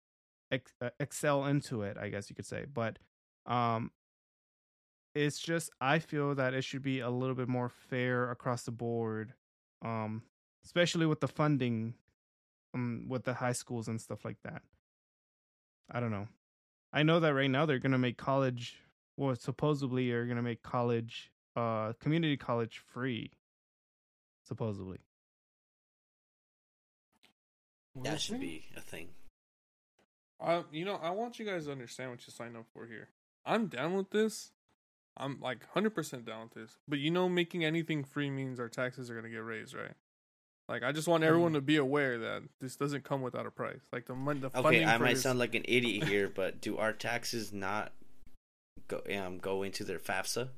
[0.54, 2.66] ex- uh, excel into it i guess you could say.
[2.74, 2.98] But
[3.46, 3.92] um
[5.14, 8.72] it's just i feel that it should be a little bit more fair across the
[8.72, 9.34] board
[9.82, 10.24] um
[10.66, 11.94] especially with the funding
[12.74, 14.62] um with the high schools and stuff like that.
[15.92, 16.28] I don't know
[16.96, 18.78] i know that right now they're gonna make college
[19.16, 23.32] well supposedly are gonna make college uh community college free,
[24.44, 25.00] supposedly.
[28.04, 29.10] That should be a thing.
[30.42, 33.08] I, you know, I want you guys to understand what you signed up for here.
[33.46, 34.52] I'm down with this.
[35.16, 36.78] I'm like 100% down with this.
[36.90, 39.94] But you know, making anything free means our taxes are going to get raised, right?
[40.68, 43.82] Like, I just want everyone to be aware that this doesn't come without a price.
[43.94, 46.06] Like, the money, the Okay, funding Okay, I for might this- sound like an idiot
[46.08, 47.92] here, but do our taxes not
[48.88, 50.50] go um go into their FAFSA?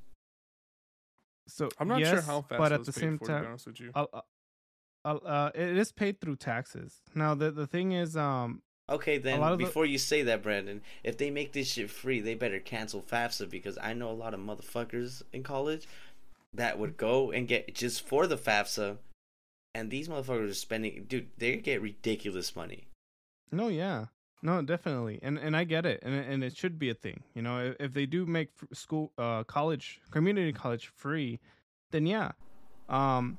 [1.49, 3.37] So I'm not sure how fast but at was the paid same for, to be
[3.39, 3.91] time, honest with you.
[3.95, 4.25] I'll, I'll,
[5.05, 7.01] I'll, uh, it is paid through taxes.
[7.15, 10.41] Now the the thing is, um, Okay, then lot of the- before you say that,
[10.41, 14.13] Brandon, if they make this shit free, they better cancel FAFSA because I know a
[14.13, 15.85] lot of motherfuckers in college
[16.53, 18.97] that would go and get just for the FAFSA,
[19.73, 22.87] and these motherfuckers are spending, dude, they get ridiculous money.
[23.51, 24.05] no, yeah,
[24.41, 27.23] no, definitely, and and I get it, and and it should be a thing.
[27.33, 31.39] You know, if, if they do make school, uh, college, community college free,
[31.91, 32.31] then yeah,
[32.89, 33.37] um,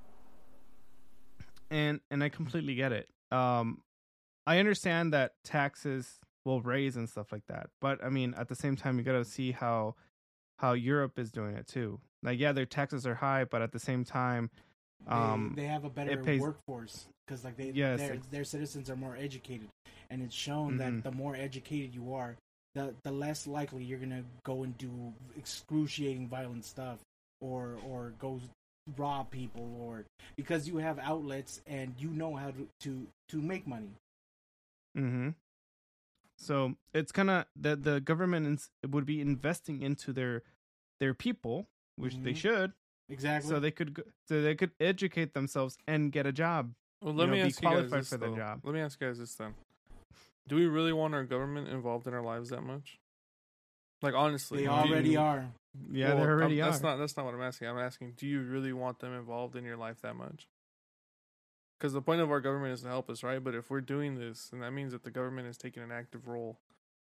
[1.71, 3.09] and and I completely get it.
[3.31, 3.83] Um,
[4.47, 8.57] I understand that taxes will raise and stuff like that, but I mean, at the
[8.57, 9.95] same time, you gotta see how
[10.57, 12.01] how Europe is doing it too.
[12.23, 14.51] Like, yeah, their taxes are high, but at the same time,
[15.07, 18.97] um, they have a better pays- workforce because like they Yes, their, their citizens are
[18.97, 19.69] more educated,
[20.11, 20.79] and it's shown Mhm.
[20.79, 22.37] that the more educated you are,
[22.75, 26.99] the the less likely you're gonna go and do excruciating violent stuff
[27.41, 28.41] or or go
[28.97, 30.05] rob people or
[30.37, 33.91] because you have outlets and you know how to to, to make money.
[34.97, 35.31] Mm-hmm.
[36.37, 40.43] So it's kind of that the government ins- would be investing into their
[41.01, 42.37] their people, which they Mhm.
[42.37, 42.73] should,
[43.11, 43.49] Exactly.
[43.49, 46.73] so they could go, so they could educate themselves and get a job.
[47.03, 48.37] Well, you let know, me be ask you guys this, for the though.
[48.37, 48.61] job.
[48.65, 49.55] Let me ask you guys this then:
[50.47, 52.99] Do we really want our government involved in our lives that much?
[54.03, 55.49] Like honestly, they already you- are.
[55.93, 56.73] Yeah, Well, they already I'm- are.
[56.73, 57.69] That's not that's not what I'm asking.
[57.69, 60.47] I'm asking, do you really want them involved in your life that much?
[61.79, 63.43] Because the point of our government is to help us, right?
[63.43, 66.27] But if we're doing this, and that means that the government is taking an active
[66.27, 66.59] role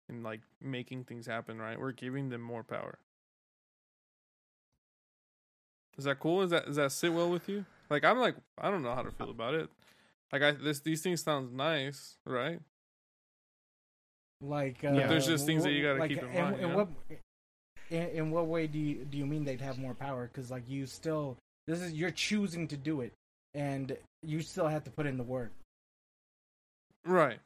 [0.10, 1.80] in like making things happen, right?
[1.80, 3.00] We're giving them more power.
[6.00, 6.42] Is that cool?
[6.44, 7.66] Is that does that sit well with you?
[7.90, 9.70] Like I'm like I don't know how to feel about it.
[10.32, 12.62] Like I this these things sound nice, right?
[14.40, 15.08] Like uh, Yeah.
[15.08, 16.76] There's just things that you gotta like, keep in mind, and you know?
[16.78, 16.88] what
[17.90, 20.30] in, in what way do you do you mean they'd have more power?
[20.32, 21.36] Because like you still
[21.68, 23.12] this is you're choosing to do it,
[23.54, 25.52] and you still have to put in the work.
[27.06, 27.40] Right.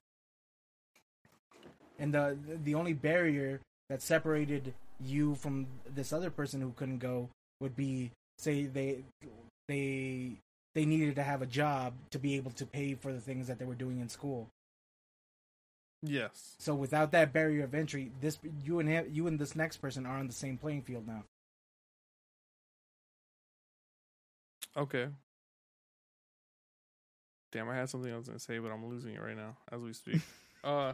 [1.98, 7.30] And the the only barrier that separated you from this other person who couldn't go
[7.60, 8.12] would be
[8.44, 9.04] say they
[9.68, 10.34] they
[10.76, 13.60] they needed to have a job to be able to pay for the things that
[13.60, 14.50] they were doing in school.
[16.02, 16.56] Yes.
[16.60, 20.06] So without that barrier of entry, this you and him, you and this next person
[20.06, 21.24] are on the same playing field now.
[24.76, 25.08] Okay.
[27.52, 29.80] Damn, I had something I was gonna say, but I'm losing it right now as
[29.80, 30.22] we speak.
[30.64, 30.94] uh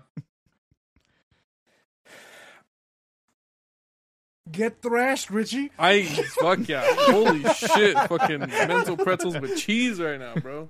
[4.51, 5.71] Get thrashed, Richie.
[5.77, 6.83] I fuck yeah.
[6.85, 10.69] Holy shit, fucking mental pretzels with cheese right now, bro.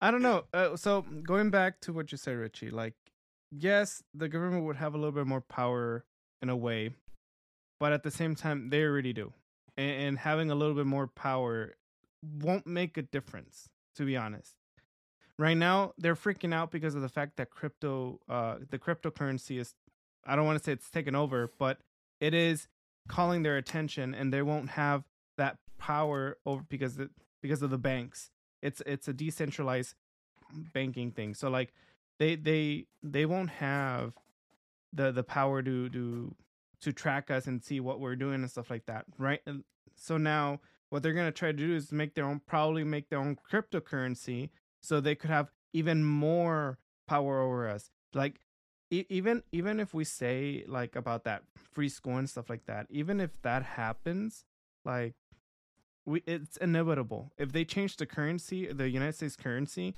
[0.00, 0.44] I don't know.
[0.52, 2.94] Uh, so going back to what you said, Richie, like
[3.50, 6.04] yes, the government would have a little bit more power
[6.40, 6.94] in a way,
[7.78, 9.32] but at the same time, they already do,
[9.76, 11.74] and, and having a little bit more power
[12.22, 13.68] won't make a difference.
[13.96, 14.54] To be honest,
[15.38, 19.74] right now they're freaking out because of the fact that crypto, uh, the cryptocurrency is,
[20.24, 21.78] I don't want to say it's taken over, but
[22.20, 22.68] it is
[23.08, 25.04] calling their attention, and they won't have
[25.36, 27.10] that power over because it,
[27.42, 28.30] because of the banks.
[28.62, 29.94] It's it's a decentralized
[30.74, 31.34] banking thing.
[31.34, 31.72] So like
[32.18, 34.14] they they they won't have
[34.92, 36.34] the the power to to
[36.82, 39.40] to track us and see what we're doing and stuff like that right?
[39.46, 39.64] And
[39.96, 40.60] so now
[40.90, 43.36] what they're going to try to do is make their own probably make their own
[43.50, 44.50] cryptocurrency
[44.82, 47.90] so they could have even more power over us.
[48.12, 48.40] Like
[48.90, 53.20] even even if we say like about that free school and stuff like that even
[53.20, 54.44] if that happens
[54.84, 55.14] like
[56.04, 57.32] we it's inevitable.
[57.38, 59.94] If they change the currency, the United States currency,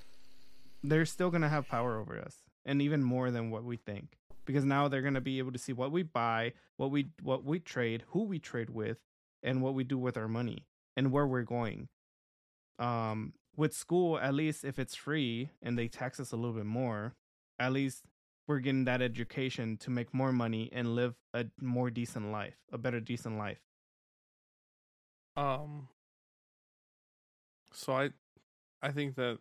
[0.83, 4.17] they're still gonna have power over us, and even more than what we think.
[4.45, 7.59] Because now they're gonna be able to see what we buy, what we what we
[7.59, 8.99] trade, who we trade with,
[9.41, 10.65] and what we do with our money,
[10.95, 11.87] and where we're going.
[12.79, 16.65] Um, with school, at least if it's free and they tax us a little bit
[16.65, 17.13] more,
[17.59, 18.03] at least
[18.47, 22.77] we're getting that education to make more money and live a more decent life, a
[22.77, 23.59] better decent life.
[25.35, 25.87] Um
[27.71, 28.09] so I
[28.81, 29.39] I think that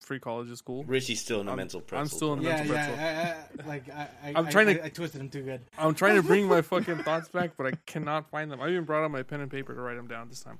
[0.00, 0.84] free college is cool.
[0.84, 2.00] Richie's still in a I'm- mental pretzel.
[2.02, 2.94] I'm still in a Yeah, mental pretzel.
[2.96, 3.44] yeah.
[3.58, 5.62] I, I, like I, I, I'm I- trying to- I, I twisted him too good.
[5.78, 8.60] I'm trying to bring my fucking thoughts back, but I cannot find them.
[8.60, 10.58] I even brought out my pen and paper to write them down this time.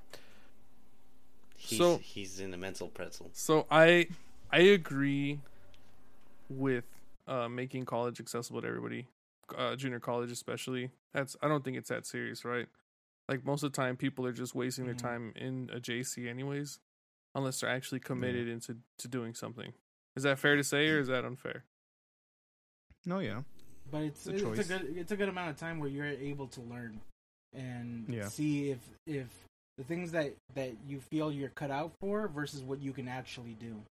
[1.56, 3.30] He's, So- he's in a mental pretzel.
[3.34, 4.08] So I
[4.50, 5.40] I agree
[6.48, 6.84] with
[7.26, 9.06] uh, making college accessible to everybody,
[9.56, 10.90] uh, junior college especially.
[11.12, 12.66] That's I don't think it's that serious, right?
[13.28, 14.98] Like most of the time, people are just wasting their Mhm.
[14.98, 16.78] time in a JC anyways,
[17.34, 19.72] unless they're actually committed into to doing something.
[20.16, 21.64] Is that fair to say, or is that unfair?
[23.06, 23.42] No, yeah.
[23.90, 24.68] But it's It's a it's a choice.
[24.68, 27.00] good it's a good amount of time where you're able to learn
[27.52, 28.28] and Yeah.
[28.28, 29.28] see if if
[29.76, 33.54] the things that that you feel you're cut out for versus what you can actually
[33.54, 33.82] do.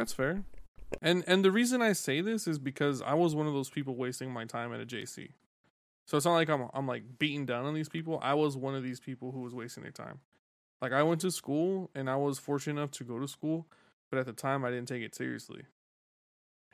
[0.00, 0.44] That's fair.
[1.02, 3.94] And and the reason I say this is because I was one of those people
[3.96, 5.32] wasting my time at a JC.
[6.06, 8.18] So it's not like I'm I'm like beating down on these people.
[8.22, 10.20] I was one of these people who was wasting their time.
[10.80, 13.66] Like I went to school and I was fortunate enough to go to school,
[14.10, 15.64] but at the time I didn't take it seriously.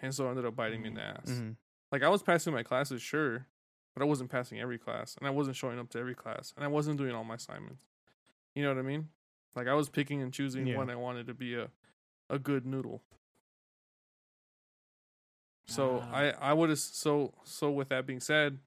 [0.00, 1.28] And so it ended up biting me in the ass.
[1.28, 1.50] hmm
[1.90, 3.46] Like I was passing my classes, sure,
[3.92, 6.64] but I wasn't passing every class, and I wasn't showing up to every class, and
[6.64, 7.82] I wasn't doing all my assignments.
[8.54, 9.08] You know what I mean?
[9.56, 10.78] Like I was picking and choosing Yeah.
[10.78, 11.70] when I wanted to be a
[12.30, 13.02] a good noodle.
[15.66, 16.14] So Ah.
[16.14, 18.58] I I would so so with that being said,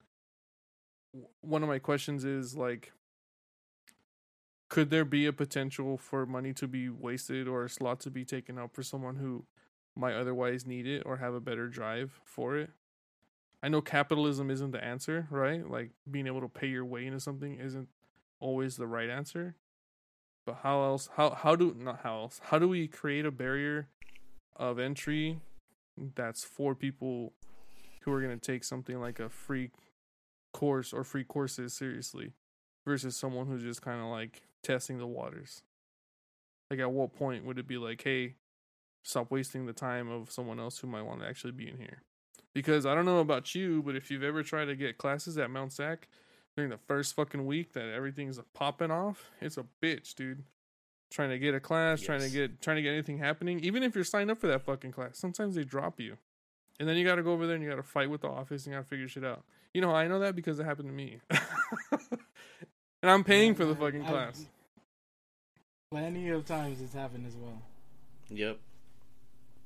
[1.42, 2.92] one of my questions is like
[4.70, 8.24] could there be a potential for money to be wasted or a slot to be
[8.24, 9.46] taken up for someone who
[9.96, 12.70] might otherwise need it or have a better drive for it?
[13.64, 15.68] I know capitalism isn't the answer, right?
[15.70, 17.90] Like being able to pay your way into something isn't
[18.40, 19.56] always the right answer.
[20.46, 22.40] But how else how how do not how else?
[22.44, 23.88] How do we create a barrier
[24.56, 25.40] of entry
[26.16, 27.34] that's for people
[28.02, 29.72] who are going to take something like a free
[30.54, 32.34] course or free courses seriously
[32.86, 35.62] versus someone who's just kind of like testing the waters.
[36.70, 38.36] Like, at what point would it be like, hey,
[39.04, 42.04] stop wasting the time of someone else who might want to actually be in here?
[42.54, 45.50] Because I don't know about you, but if you've ever tried to get classes at
[45.50, 46.08] Mount Sac
[46.56, 50.44] during the first fucking week that everything's popping off, it's a bitch, dude.
[51.10, 53.96] Trying to get a class, trying to get trying to get anything happening, even if
[53.96, 56.18] you're signed up for that fucking class, sometimes they drop you.
[56.80, 58.30] And then you got to go over there and you got to fight with the
[58.30, 59.44] office and you got to figure shit out.
[59.74, 61.18] You know, I know that because it happened to me.
[63.02, 64.46] and I'm paying for the fucking I- class.
[65.92, 67.60] Plenty of times it's happened as well.
[68.30, 68.60] Yep.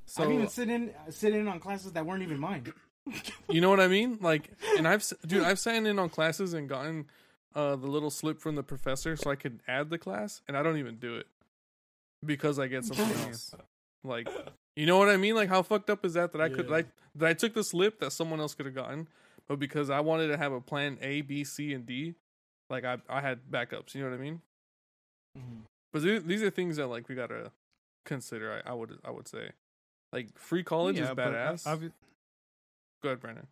[0.05, 2.71] So I've even sit in sit in on classes that weren't even mine.
[3.49, 4.19] you know what I mean?
[4.21, 7.07] Like, and I've dude, I've sat in on classes and gotten
[7.55, 10.63] uh the little slip from the professor so I could add the class, and I
[10.63, 11.27] don't even do it
[12.25, 13.53] because I get something else.
[14.03, 14.27] Like,
[14.75, 15.35] you know what I mean?
[15.35, 16.31] Like, how fucked up is that?
[16.33, 16.71] That I could Yeah.
[16.71, 19.07] like that I took the slip that someone else could have gotten,
[19.47, 22.15] but because I wanted to have a plan A, B, C, and D,
[22.69, 23.93] like I I had backups.
[23.95, 24.41] You know what I mean?
[25.37, 25.61] Mhm.
[25.91, 27.51] But th- these are things that like we gotta
[28.05, 28.61] consider.
[28.65, 29.51] I, I would I would say,
[30.11, 31.63] like free college is Yeah, but, uh, badass.
[31.65, 31.91] obvi-
[33.03, 33.47] Go ahead, Brandon.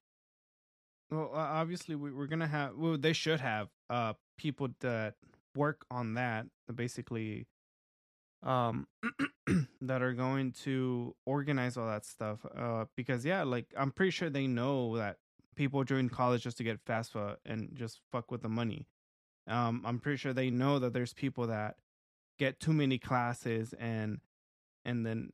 [1.12, 2.76] Well, uh, obviously, we, we're gonna have.
[2.76, 5.16] Well, they should have uh people that
[5.56, 6.48] work on that.
[6.74, 7.46] Basically,
[8.44, 8.88] um,
[9.82, 12.40] that are going to organize all that stuff.
[12.56, 15.18] Uh, because yeah, like I'm pretty sure they know that
[15.56, 18.88] people join college just to get FAFSA and just fuck with the money.
[19.48, 21.76] Um, I'm pretty sure they know that there's people that
[22.40, 24.20] get too many classes and
[24.86, 25.32] and then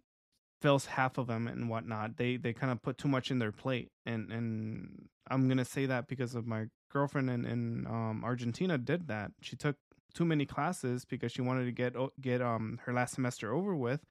[0.61, 2.17] fills half of them and whatnot.
[2.17, 5.85] They they kind of put too much in their plate, and and I'm gonna say
[5.85, 9.31] that because of my girlfriend in in um, Argentina did that.
[9.41, 9.75] She took
[10.13, 14.01] too many classes because she wanted to get get um her last semester over with,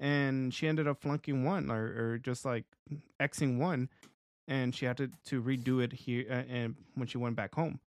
[0.00, 2.64] and she ended up flunking one or or just like
[3.20, 3.88] xing one,
[4.48, 7.80] and she had to to redo it here uh, and when she went back home.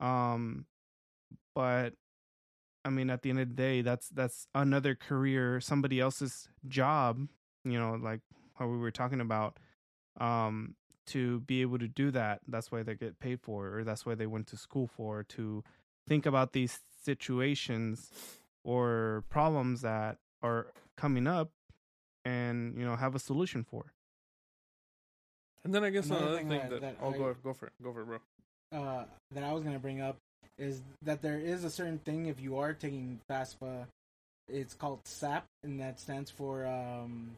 [0.00, 0.66] Um,
[1.54, 1.94] but
[2.84, 7.28] I mean, at the end of the day, that's that's another career, somebody else's job.
[7.64, 8.20] You know, like
[8.54, 9.58] how we were talking about,
[10.18, 10.74] um,
[11.06, 12.40] to be able to do that.
[12.48, 15.62] That's why they get paid for, or that's why they went to school for, to
[16.08, 18.10] think about these situations
[18.64, 21.50] or problems that are coming up,
[22.24, 23.86] and you know, have a solution for.
[25.64, 27.52] And then I guess Another another thing thing that- that, that oh I- go go
[27.52, 28.18] for it go for it bro.
[28.72, 30.16] uh, that I was gonna bring up
[30.58, 33.86] is that there is a certain thing if you are taking FAFSA,
[34.48, 37.36] it's called SAP, and that stands for um,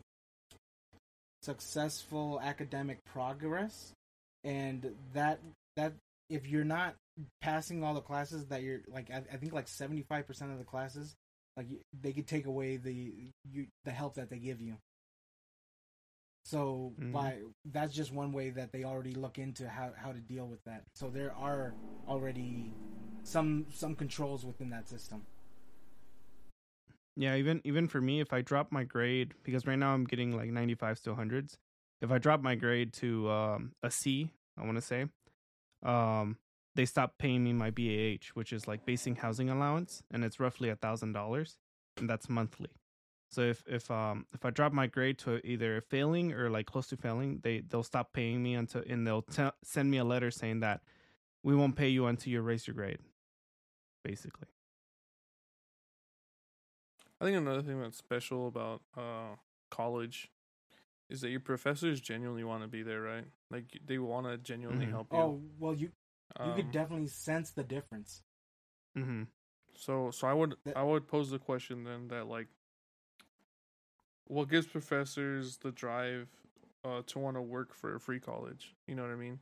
[1.43, 3.93] successful academic progress,
[4.45, 5.39] and that
[5.77, 5.93] that
[6.29, 6.95] if you're not
[7.41, 10.59] passing all the classes that you're like, I, I think like seventy five percent of
[10.59, 11.17] the classes,
[11.57, 11.69] like
[12.01, 14.77] they could take away the you the help that they give you.
[16.45, 17.13] So Mhm.
[17.13, 20.63] by that's just one way that they already look into how, how to deal with
[20.65, 20.85] that.
[20.95, 21.75] So there are
[22.09, 22.73] already
[23.23, 25.23] some some controls within that system.
[27.17, 30.37] Yeah, even even for me, if I drop my grade, because right now I'm getting
[30.37, 31.59] like 95s to 100s.
[32.01, 35.07] If I drop my grade to um, a C, I want to say,
[35.83, 36.39] um,
[36.81, 40.71] they stop paying me my BAH, which is like basic housing allowance, and it's roughly
[40.71, 41.59] a thousand dollars,
[41.99, 42.71] and that's monthly.
[43.29, 46.87] So if if um if I drop my grade to either failing or like close
[46.87, 50.31] to failing, they they'll stop paying me until and they'll te- send me a letter
[50.31, 50.81] saying that
[51.43, 53.01] we won't pay you until you raise your grade,
[54.03, 54.49] basically.
[57.21, 59.37] I think another thing that's special about uh,
[59.71, 60.31] college
[61.11, 63.27] is that your professors genuinely want to be there, right?
[63.51, 64.93] Like they want to genuinely Mhm.
[64.93, 65.19] help you.
[65.19, 65.93] Oh well, you
[66.39, 68.23] you Um, could definitely sense the difference.
[68.97, 69.25] Mm-hmm.
[69.75, 72.49] So, so I would That- I would pose the question then that like,
[74.27, 76.29] what gives professors the drive
[76.85, 78.75] uh, to want to work for a free college?
[78.87, 79.41] You know what I mean?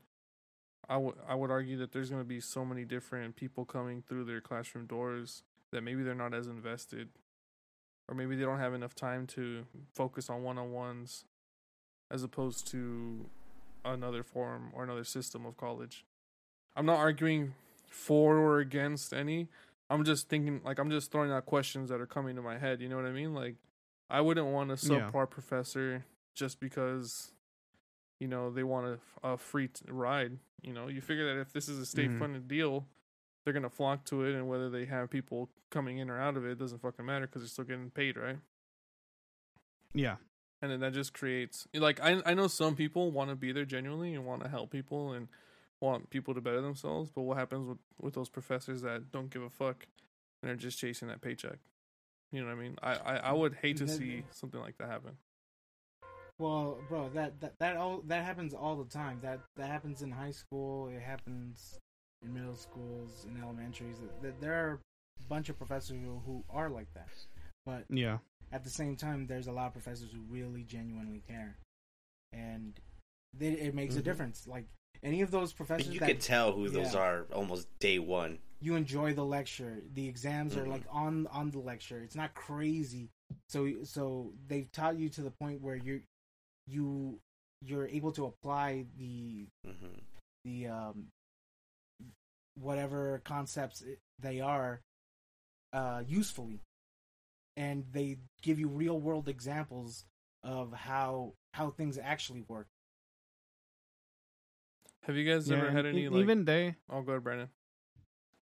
[0.88, 4.02] I would I would argue that there's going to be so many different people coming
[4.02, 7.10] through their classroom doors that maybe they're not as invested,
[8.08, 11.26] or maybe they don't have enough time to focus on one on ones,
[12.10, 13.28] as opposed to
[13.84, 16.06] another form or another system of college.
[16.78, 17.54] I'm not arguing
[17.88, 19.48] for or against any.
[19.90, 22.80] I'm just thinking like I'm just throwing out questions that are coming to my head.
[22.80, 23.34] You know what I mean?
[23.34, 23.56] Like
[24.08, 25.10] I wouldn't want a Yeah.
[25.10, 26.04] subpar professor
[26.34, 27.32] just because
[28.20, 30.38] you know they want a, a free t- ride.
[30.62, 32.18] You know, you figure that if this is a state Mhm.
[32.18, 32.86] funded deal,
[33.44, 36.44] they're gonna flock to it, and whether they have people coming in or out of
[36.46, 38.38] it, it doesn't fucking matter because they're still getting paid, right?
[39.94, 40.16] Yeah.
[40.60, 43.64] and then that just creates like I I know some people want to be there
[43.64, 45.28] genuinely and want to help people and
[45.80, 49.42] want people to better themselves, but what happens with with those professors that don't give
[49.42, 49.86] a fuck
[50.42, 51.58] and are just chasing that paycheck?
[52.32, 52.76] You know what I mean?
[52.82, 55.16] I I, I would hate to That- see something like that happen.
[56.38, 59.18] Well, bro, that, that that all that happens all the time.
[59.22, 60.88] That that happens in high school.
[60.88, 61.78] It happens
[62.22, 63.96] in middle schools, in elementaries.
[64.22, 64.72] That there are
[65.18, 67.08] a bunch of professors who, who are like that.
[67.66, 68.18] But Yeah.
[68.52, 71.56] at the same time, there's a lot of professors who really genuinely care,
[72.32, 72.78] and
[73.36, 74.04] they, it makes a Mhm.
[74.04, 74.46] difference.
[74.46, 74.66] Like
[75.02, 78.38] any of those professors you that could tell who those are almost day one.
[78.60, 79.80] you enjoy the lecture.
[79.94, 80.70] The exams are Mhm.
[80.70, 82.02] like on on the lecture.
[82.02, 83.10] It's not crazy.
[83.48, 86.02] So so they've taught you to the point where you
[86.66, 87.20] you
[87.62, 89.98] you're able to apply the hmm
[90.44, 91.08] the um
[92.54, 93.84] whatever concepts
[94.18, 94.80] they are
[95.72, 96.60] uh usefully
[97.56, 100.04] and they give you real world examples
[100.42, 102.66] of how how things actually work
[105.08, 106.20] Have you guys yeah ever had e- any like?
[106.20, 107.48] even they oh, go ahead, Brandon.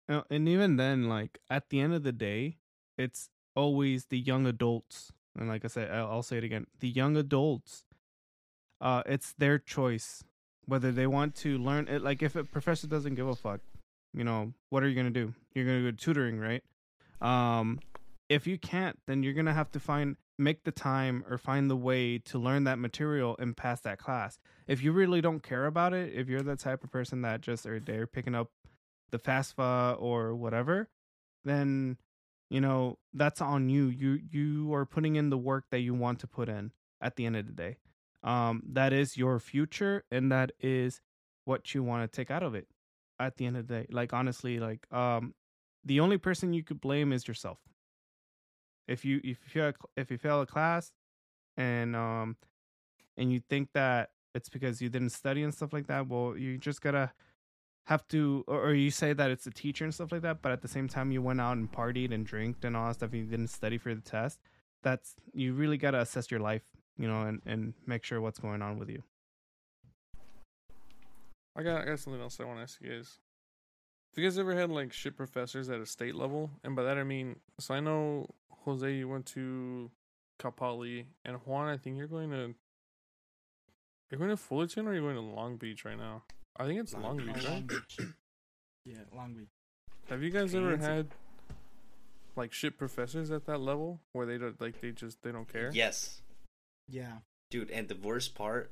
[0.08, 2.58] Uh, and even then, like at the end of the day,
[2.96, 5.12] it's always the young adults.
[5.36, 7.84] And like I said, I'll, I'll say it again: the young adults.
[8.80, 10.24] Uh, it's their choice
[10.66, 12.02] whether they want to learn it.
[12.02, 13.60] Like if a professor doesn't give a fuck,
[14.14, 15.34] you know, what are you gonna do?
[15.54, 16.62] You're gonna go tutoring, right?
[17.20, 17.80] Um,
[18.28, 21.76] if you can't, then you're gonna have to find make the time or find the
[21.76, 24.38] way to learn that material and pass that class.
[24.66, 27.66] If you really don't care about it, if you're the type of person that just
[27.66, 28.50] are there picking up
[29.10, 30.88] the FAFSA or whatever,
[31.44, 31.98] then
[32.50, 33.86] you know that's on you.
[33.86, 37.26] You you are putting in the work that you want to put in at the
[37.26, 37.76] end of the day.
[38.22, 41.00] Um, that is your future, and that is
[41.44, 42.68] what you want to take out of it
[43.18, 43.86] at the end of the day.
[43.90, 45.34] Like honestly, like um,
[45.84, 47.58] the only person you could blame is yourself.
[48.92, 50.92] If you if you if you fail a class,
[51.56, 52.36] and um,
[53.16, 56.58] and you think that it's because you didn't study and stuff like that, well, you
[56.58, 57.12] just gotta
[57.86, 60.52] have to or, or you say that it's a teacher and stuff like that but
[60.52, 63.10] at the same time you went out and partied and drank and all that stuff
[63.12, 64.38] and you didn't study for the test
[64.84, 66.62] that's you really got to assess your life
[66.96, 69.02] you know and and make sure what's going on with you
[71.54, 73.18] I got I got something else I want to ask you guys.
[74.14, 76.50] Have you guys ever had like shit professors at a state level?
[76.64, 78.28] And by that I mean, so I know
[78.64, 79.90] Jose, you went to
[80.38, 82.54] Cal Poly, and Juan, I think you're going to.
[84.10, 86.22] You're going to Fullerton, or are you going to Long Beach right now?
[86.58, 87.48] I think it's Long, Long Beach, Oh, right?
[87.48, 87.98] Long Beach.
[88.84, 89.48] yeah long beach
[90.10, 91.06] Have you guys ever had
[92.36, 95.70] like shit professors at that level where they don't like they just they don't care?
[95.72, 96.20] Yes,
[96.88, 97.18] yeah
[97.50, 97.70] dude.
[97.70, 98.70] And the worst part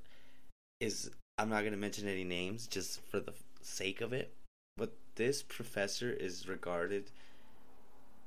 [0.81, 3.33] is I'm not gonna mention any names just for the
[3.63, 4.35] sake of it,
[4.77, 7.11] but this professor is regarded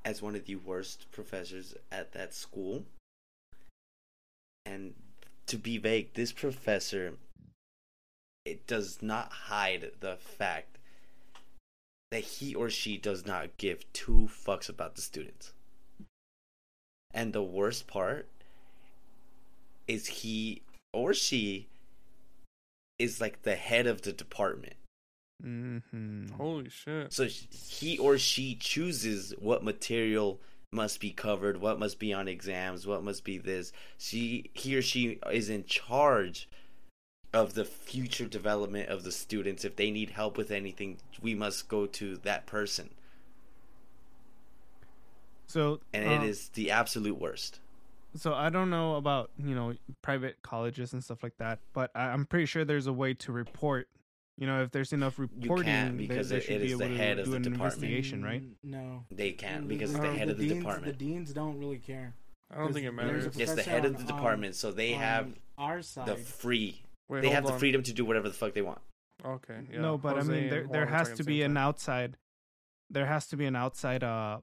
[0.06, 2.86] as one of the worst professors at that school.
[4.64, 4.94] And
[5.48, 7.14] to be vague, this professor
[8.46, 10.78] it does not hide the fact
[12.12, 15.52] that he or she does not give two fucks about the students.
[17.12, 18.28] And the worst part
[19.88, 20.62] is he
[20.94, 21.66] or she
[23.00, 24.76] is like the head of the department.
[25.46, 26.28] Mm-hmm.
[26.36, 27.14] Holy shit!
[27.14, 30.40] So he or she chooses what material
[30.72, 33.72] must be covered, what must be on exams, what must be this.
[33.98, 36.50] She he or she is in charge
[37.34, 39.66] of the future development of the students.
[39.66, 42.92] If they need help with anything, we must go to that person.
[45.48, 47.60] So And uh, it is the absolute worst.
[48.16, 52.26] So I don't know about you know private colleges and stuff like that, but I'm
[52.26, 53.88] pretty sure there's a way to report.
[54.38, 56.86] You know, if there's enough reporting, can't they- they, it- should it be is the
[56.86, 57.74] able head to of do the an department.
[57.84, 58.44] investigation, right?
[58.64, 59.06] No.
[59.12, 60.98] They can't because it's the head of the deans, department.
[60.98, 62.16] The deans don't really care.
[62.52, 63.26] I don't think it There's- there's matters.
[63.26, 66.08] It's the professor head of the on- department, so they have our side.
[66.08, 66.82] the free.
[67.10, 68.82] Wait, they hold have the freedom to do whatever the fuck they want.
[69.24, 69.60] Okay.
[69.72, 69.82] Yeah.
[69.82, 71.58] no, but Jose I mean, there there has to be an time.
[71.58, 72.18] outside.
[72.90, 74.40] There has to be an outside uh,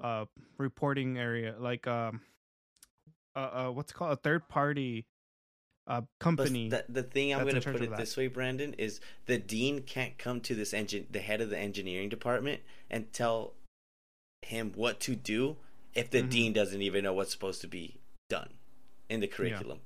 [0.00, 0.26] uh,
[0.58, 2.20] reporting area, like um,
[3.36, 5.06] uh, uh what's it called a third party,
[5.88, 6.68] uh, But company.
[6.68, 10.16] the, the thing I'm going to put it this way, Brandon, is the dean can't
[10.18, 12.60] come to this engine, the head of the engineering department,
[12.90, 13.54] and tell
[14.42, 15.56] him what to do
[15.94, 16.30] if the Mhm.
[16.30, 17.96] dean doesn't even know what's supposed to be
[18.28, 18.54] done
[19.08, 19.80] in the curriculum.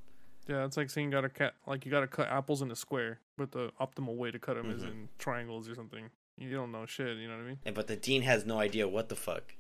[0.49, 3.21] Yeah, it's like saying you gotta cut like you gotta cut apples in a square,
[3.39, 4.89] but the optimal way to cut them is Mhm.
[4.91, 6.11] in triangles or something.
[6.37, 7.17] You don't know shit.
[7.19, 7.59] You know what I mean?
[7.65, 9.55] And but the dean has no idea what the fuck.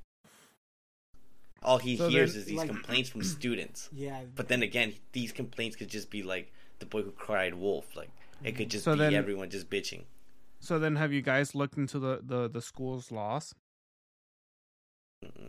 [1.62, 3.88] All he So hears is these like- complaints from students.
[3.92, 4.22] yeah.
[4.34, 7.94] But then again, these complaints could just be like the boy who cried wolf.
[7.96, 8.10] Like
[8.42, 10.02] it could just So be then- everyone just bitching.
[10.60, 13.54] so then, have you guys looked into the the the school's laws?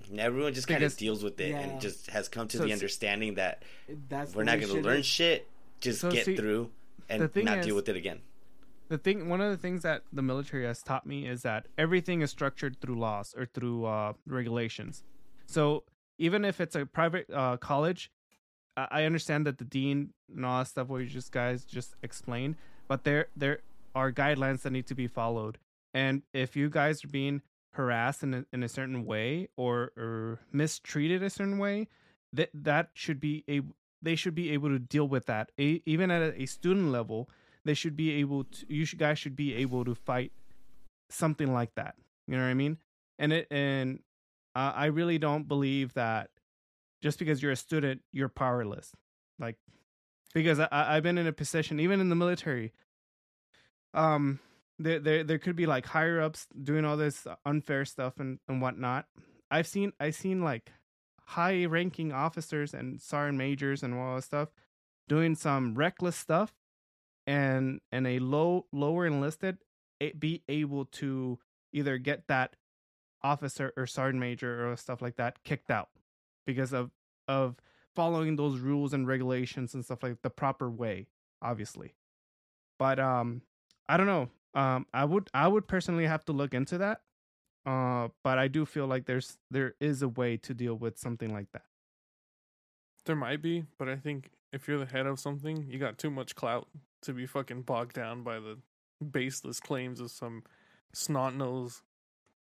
[0.09, 1.59] And everyone just kind of deals with it Yeah.
[1.61, 3.64] and just has come to So the understanding that
[4.07, 5.05] That's we're not going to learn is.
[5.05, 5.49] shit.
[5.82, 6.70] Just So get see, through
[7.09, 8.22] and not is- deal with it again.
[8.89, 12.22] the thing one of the things that the military has taught me is that everything
[12.22, 15.03] is structured through laws or through uh, regulations
[15.47, 15.84] so
[16.24, 18.11] even if it's a private uh, college
[18.76, 22.55] I-, understand that the dean and all that stuff what you just guys just explained
[22.88, 23.59] but there there
[23.95, 25.57] are guidelines that need to be followed.
[25.93, 30.39] And if you guys are being harassed in a, in a certain way or or
[30.51, 31.88] mistreated a certain way
[32.32, 33.61] that that should be a
[34.01, 35.51] they should be able to deal with that.
[35.59, 37.30] A, even at a, a student level
[37.65, 40.32] they should be able to you should, guys should be able to fight
[41.09, 41.95] something like that.
[42.28, 42.78] You know what i mean?
[43.19, 43.99] And it and
[44.56, 46.30] uh, i really don't believe that
[47.01, 48.93] just because you're a student you're powerless.
[49.38, 49.58] Like
[50.34, 52.72] because I, i've been in a position even in the military
[53.93, 54.39] um
[54.80, 58.62] there, there there could be like higher ups doing all this unfair stuff and and
[58.62, 59.06] whatnot.
[59.51, 60.72] I've seen i've seen like
[61.26, 64.49] high ranking officers and sergeant majors and all that stuff
[65.08, 66.54] doing some reckless stuff
[67.28, 69.58] and and a low lower enlisted
[70.20, 71.39] be able to
[71.72, 72.56] either get that
[73.24, 75.89] officer or sergeant major or stuff like that kicked out
[76.45, 76.91] because of
[77.28, 77.55] of
[77.95, 81.07] following those rules and regulations and stuff like the proper way
[81.41, 81.93] obviously.
[82.80, 83.41] But um
[83.88, 84.30] i don't know.
[84.53, 87.01] Um i would i would personally have to look into that
[87.65, 91.34] uh but i do feel like there's there is a way to deal with something
[91.34, 91.63] like that.
[93.05, 96.09] There might be, but I think if you're the head of something, you got too
[96.09, 96.67] much clout
[97.01, 98.59] to be fucking bogged down by the
[99.03, 100.43] baseless claims of some
[100.93, 101.82] snot nose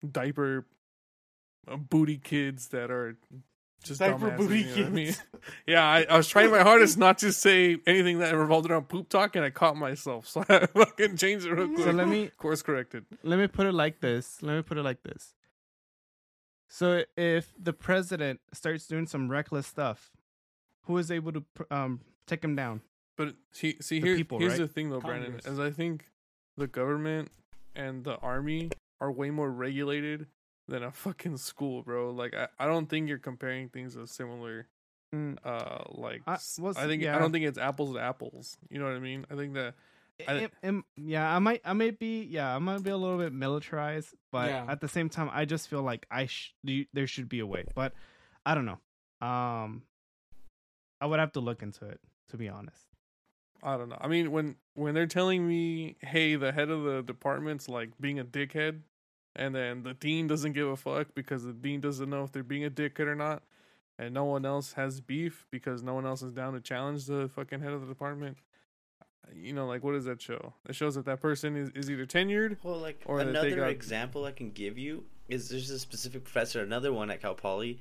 [0.10, 0.66] diaper
[1.68, 3.18] uh, booty kids that are
[3.84, 5.06] just Diaper dumbasses, booty you know what I mean?
[5.08, 5.24] kids.
[5.68, 9.08] Yeah, I, I was trying my hardest not to say anything that revolved around poop
[9.08, 11.86] talk, and I caught myself, so I fucking changed it real quick.
[11.86, 13.06] so let me course corrected.
[13.24, 14.42] let me put it like this.
[14.42, 15.34] Let me put it like this.
[16.70, 20.12] So if the president starts doing some reckless stuff,
[20.84, 22.82] who is able to um take him down?
[23.16, 24.60] But see, see The here, people, here's right?
[24.62, 26.06] the thing though, Brandon, as I think
[26.58, 27.30] the government
[27.76, 30.28] and the army are way more regulated
[30.68, 32.12] than a fucking school, bro.
[32.12, 34.68] Like I, I don't think you're comparing things as similar.
[35.16, 35.38] Mm.
[35.44, 38.58] Uh, like I- s- well, I think I don't think it's apples to apples.
[38.70, 39.26] You know what I mean?
[39.32, 39.76] I think that
[40.28, 43.18] I- It- it- yeah, I might, I might be, yeah, I might be a little
[43.20, 44.66] bit militarized, but Yeah.
[44.68, 47.46] at the same time, I just feel like I sh- the- there should be a
[47.46, 47.94] way, but
[48.46, 48.80] I don't know.
[49.26, 49.84] Um,
[51.00, 52.00] I would have to look into it
[52.30, 52.87] to be honest.
[53.64, 53.98] I don't know.
[54.00, 58.20] I mean, when when they're telling me, "Hey, the head of the department's like being
[58.20, 58.82] a dickhead,"
[59.36, 62.44] and then the dean doesn't give a fuck because the dean doesn't know if they're
[62.44, 63.44] being a dickhead or not,
[63.98, 67.30] and no one else has beef because no one else is down to challenge the
[67.36, 68.38] fucking head of the department.
[69.02, 69.06] Uh,
[69.36, 70.54] you know, like what does that show?
[70.70, 72.58] It shows that that person is, is either tenured.
[72.64, 76.62] Well, like Or another got- example I can give you is there's a specific professor,
[76.62, 77.80] another one at Cal Poly,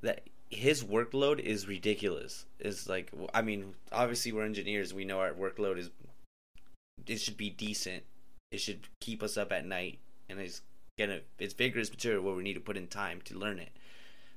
[0.00, 2.44] that his workload is ridiculous.
[2.58, 5.90] Is like, I mean, obviously we're engineers, we know our workload is
[7.06, 8.04] it should be decent.
[8.50, 9.98] It should keep us up at night,
[10.28, 10.60] and it's
[10.98, 13.72] gonna it's vigorous material where we need to put in time to learn it.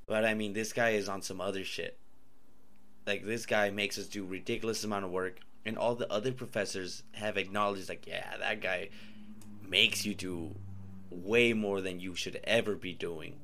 [0.08, 2.00] But I mean, this guy is on some other shit.
[3.06, 7.04] Like this guy makes us do ridiculous amount of work, and all the other professors
[7.12, 8.90] have acknowledged, like, yeah, that guy
[9.68, 10.56] makes you do
[11.10, 13.42] way more than you should ever be doing.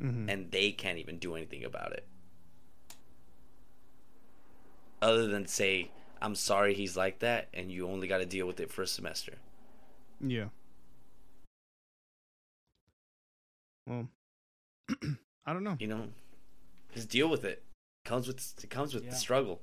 [0.00, 0.30] Mhm.
[0.30, 2.06] and they can't even do anything about it.
[5.02, 5.90] Other than say,
[6.20, 8.86] I'm sorry he's like that, and you only got to deal with it for a
[8.86, 9.34] semester.
[10.20, 10.46] Yeah.
[13.86, 14.08] Well,
[15.46, 15.76] I don't know.
[15.80, 16.08] You know,
[16.94, 17.62] just deal with it.
[18.04, 19.10] Comes with it comes with Yeah.
[19.10, 19.60] the struggle.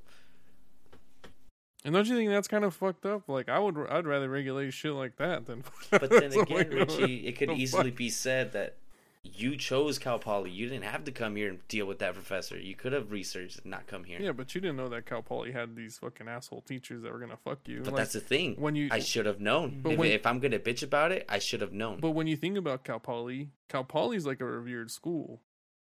[1.86, 3.30] And don't you think that's kind of fucked up?
[3.30, 5.64] Like I would, I'd rather regulate shit like that than.
[5.92, 7.98] But then again, Richie, it could easily fuck?
[7.98, 8.76] be said that
[9.36, 10.50] you chose Cal Poly.
[10.52, 12.58] You didn't have to come here and deal with that professor.
[12.60, 14.20] You could have researched and not come here.
[14.22, 17.20] Yeah, but you didn't know that Cal Poly had these fucking asshole teachers that were
[17.20, 17.80] gonna fuck you.
[17.84, 18.56] But Like, that's the thing.
[18.56, 19.82] when you- I should have known.
[19.82, 22.00] But If, when- if I'm gonna bitch about it, I should have known.
[22.00, 25.42] But when you think about Cal Poly, Cal Poly's like a revered school.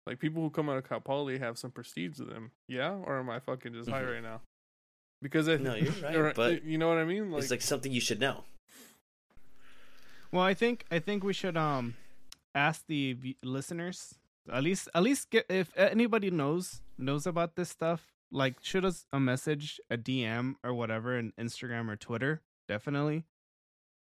[0.06, 2.52] Like people who come out of Cal Poly have some prestige to them.
[2.68, 4.14] Yeah, or am I fucking just high Mhm.
[4.14, 4.42] right now?
[5.22, 7.32] Because I, No, you're right, or- but you know what I mean.
[7.32, 8.46] Like, it's like something you should know.
[10.32, 11.96] Well, I think I think we should um
[12.56, 14.16] ask the v- listeners
[14.52, 19.06] at least at least get if anybody knows knows about this stuff like shoot us
[19.14, 23.26] a message a DM or whatever in Instagram or Twitter definitely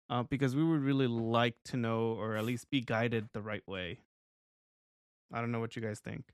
[0.09, 3.65] uh because we would really like to know or at least be guided the right
[3.67, 3.99] way.
[5.33, 6.25] I don't know what you guys think.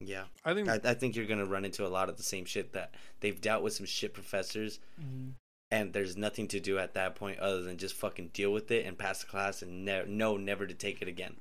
[0.00, 2.44] Yeah, I think I, I think you're gonna run into a lot of the same
[2.44, 5.34] shit that they've dealt with some shit professors, Mhm.
[5.70, 8.86] And there's nothing to do at that point other than just fucking deal with it
[8.86, 11.36] and pass the class and ne- know never to take it again.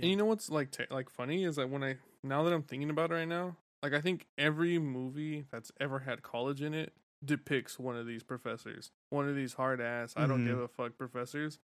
[0.00, 2.62] And you know what's like t- like funny is that when I now that I'm
[2.62, 6.74] thinking about it right now, like I think every movie that's ever had college in
[6.74, 6.92] it
[7.24, 10.96] depicts one of these professors, one of these hard ass, I don't give a fuck
[10.98, 11.58] professors.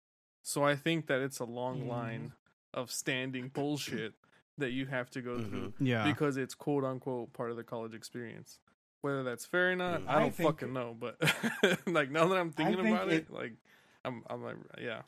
[0.44, 1.88] So I think that it's a long Mhm.
[1.88, 2.34] line
[2.74, 4.14] of standing bullshit
[4.58, 5.50] that you have to go Mhm.
[5.50, 6.04] through Yeah.
[6.06, 8.60] because it's quote unquote part of the college experience.
[9.02, 10.08] Whether that's fair or not, Mm.
[10.08, 10.96] I I don't think- fucking know.
[11.00, 11.18] But
[11.88, 13.54] like now that I'm thinking think about it, it- like
[14.06, 15.02] I'm I'm like yeah,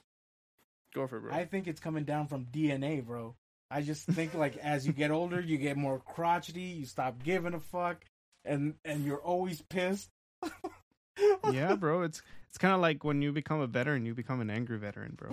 [0.94, 1.34] go for it, bro.
[1.34, 3.36] I think it's coming down from DNA, bro.
[3.72, 6.62] I just think like as you get older, you get more crotchety.
[6.62, 8.04] You stop giving a fuck,
[8.46, 10.10] and and you're always pissed.
[11.52, 14.50] yeah, bro, it's it's kind of like when you become a veteran, you become an
[14.50, 15.32] angry veteran, bro.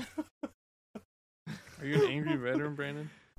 [1.81, 3.11] Are you an angry veteran, Brandon?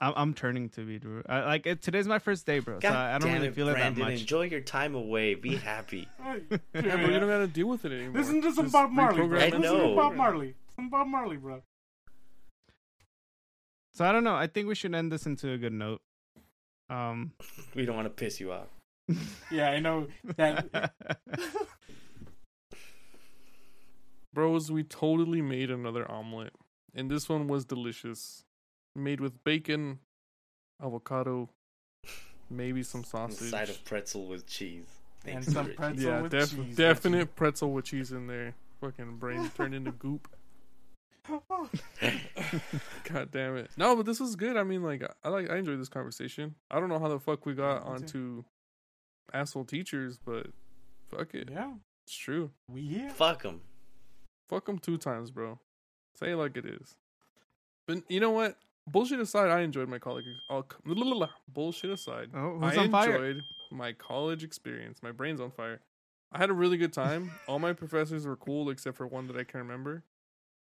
[0.00, 1.22] I'm, I'm turning to be, bro.
[1.28, 2.78] I, like it, today's my first day, bro.
[2.80, 4.20] So I, I don't damn really it, feel it that Brandon, much.
[4.20, 5.34] Enjoy your time away.
[5.34, 6.08] Be happy.
[6.24, 6.38] Yeah,
[6.72, 8.20] but you don't gotta deal with it anymore.
[8.20, 9.38] Listen to some Just Bob Marley, bro.
[9.38, 9.54] reprogram I it.
[9.54, 9.88] Listen know.
[9.90, 10.54] to Bob Marley.
[10.76, 11.62] Some Bob Marley, bro.
[13.94, 14.36] So I don't know.
[14.36, 16.00] I think we should end this into a good note.
[16.88, 17.32] Um,
[17.74, 18.68] we don't want to piss you off.
[19.50, 20.06] Yeah, I know
[20.36, 20.92] that.
[24.32, 26.52] Bros, we totally made another omelet.
[26.94, 28.44] And this one was delicious.
[28.98, 30.00] Made with bacon,
[30.82, 31.48] avocado,
[32.50, 33.50] maybe some sausage.
[33.50, 34.86] Side of pretzel with cheese.
[35.26, 36.02] And some pretzel.
[36.04, 37.30] yeah, with def- cheese, definite Richie.
[37.36, 38.54] pretzel with cheese in there.
[38.80, 40.28] Fucking brain turned into goop.
[41.28, 41.70] God
[43.30, 43.70] damn it.
[43.76, 44.56] No, but this was good.
[44.56, 46.54] I mean, like, I like, I enjoyed this conversation.
[46.70, 48.44] I don't know how the fuck we got Yeah, me onto
[49.32, 50.46] asshole teachers, but
[51.08, 51.50] fuck it.
[51.52, 51.72] yeah,
[52.06, 52.50] It's true.
[52.72, 53.10] we here.
[53.10, 53.60] Fuck them.
[54.48, 55.58] Fuck them two times, bro.
[56.18, 56.96] Say it like it is.
[57.86, 58.56] But you know what?
[58.90, 60.24] Bullshit aside, I enjoyed my college.
[60.48, 60.64] Oh,
[61.48, 63.14] bullshit aside, oh, I who's on fire?
[63.14, 65.02] enjoyed my college experience.
[65.02, 65.80] My brain's on fire.
[66.32, 67.32] I had a really good time.
[67.48, 70.04] All my professors were cool except for one that I can remember.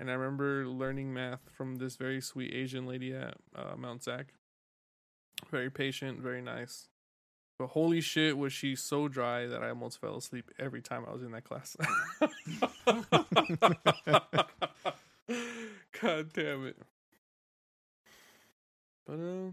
[0.01, 4.35] And I remember learning math from this very sweet Asian lady at uh, Mount SAC.
[5.51, 6.89] Very patient, very nice.
[7.59, 11.13] But holy shit, was she so dry that I almost fell asleep every time I
[11.13, 11.77] was in that class.
[16.01, 16.77] God damn it.
[19.07, 19.51] But uh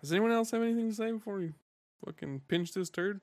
[0.00, 1.52] does anyone else have anything to say before we
[2.04, 3.20] fucking pinch this turd?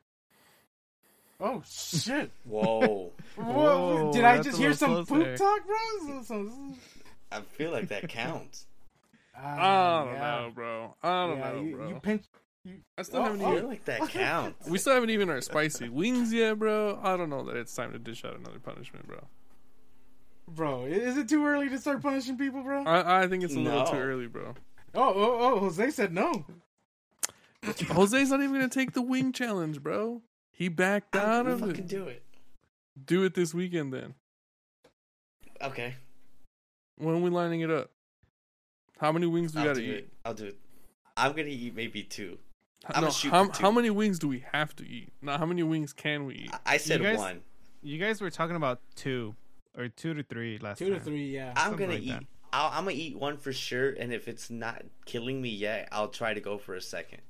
[1.40, 2.32] Oh shit!
[2.46, 3.12] Whoa.
[3.36, 5.38] Whoa, Whoa, did I just hear some close poop there.
[5.38, 6.24] talk, bro?
[6.24, 6.76] So- so-
[7.34, 8.66] I feel like that counts.
[9.36, 10.20] I don't yeah.
[10.20, 10.96] know, bro.
[11.02, 11.88] I don't Yeah, know, you, bro.
[11.90, 12.24] You pinch.
[12.98, 13.48] I still Oh, haven't I oh.
[13.52, 14.68] even feel like that counts.
[14.70, 17.00] we still haven't even our spicy wings yet, bro.
[17.02, 19.20] I don't know that it's time to dish out another punishment, bro.
[20.56, 22.84] Bro, is it too early to start punishing people, bro?
[22.84, 24.54] I, I think it's a little too early, bro.
[24.94, 25.60] Oh, oh, oh!
[25.60, 26.46] Jose said no.
[27.66, 30.22] Jose's not even gonna take the wing challenge, bro.
[30.52, 31.88] He backed out I'll of fucking it.
[31.88, 32.24] do it.
[33.06, 34.16] Do it this weekend then.
[35.62, 35.96] Okay.
[36.98, 37.92] When are we lining it up?
[39.00, 39.90] How many wings do we I'll gotta eat?
[39.92, 40.10] it.
[40.26, 40.58] I'll do it.
[41.16, 42.38] I'm gonna eat maybe two.
[42.86, 43.62] H- I'ma no, shoot how, two.
[43.62, 45.14] how many wings do we have to eat?
[45.22, 46.50] Not how many wings can we eat?
[46.66, 47.42] I, I said guys- one.
[47.84, 49.36] You guys were talking about two
[49.78, 51.54] or two to three last Two to three, yeah.
[51.56, 52.28] I'm something gonna like eat.
[52.54, 56.10] I'll, I'm gonna eat one for sure, and if it's not killing me yet, I'll
[56.10, 57.22] try to go for a second.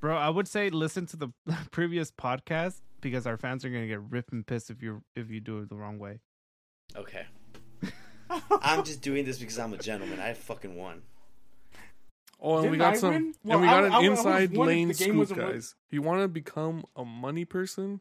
[0.00, 1.28] Bro, I would say listen to the
[1.70, 5.40] previous podcast because our fans are gonna get ripped and pissed if you if you
[5.40, 6.20] do it the wrong way.
[6.94, 7.26] Okay.
[8.60, 10.20] I'm just doing this because I'm a gentleman.
[10.20, 11.02] I fucking won.
[12.40, 13.34] Oh, and we Didn't got I some.
[13.44, 15.52] Well, and we got I- I an was inside one lane the scoop, wasn't work-
[15.54, 15.74] guys.
[15.88, 18.00] If you want to become a money person,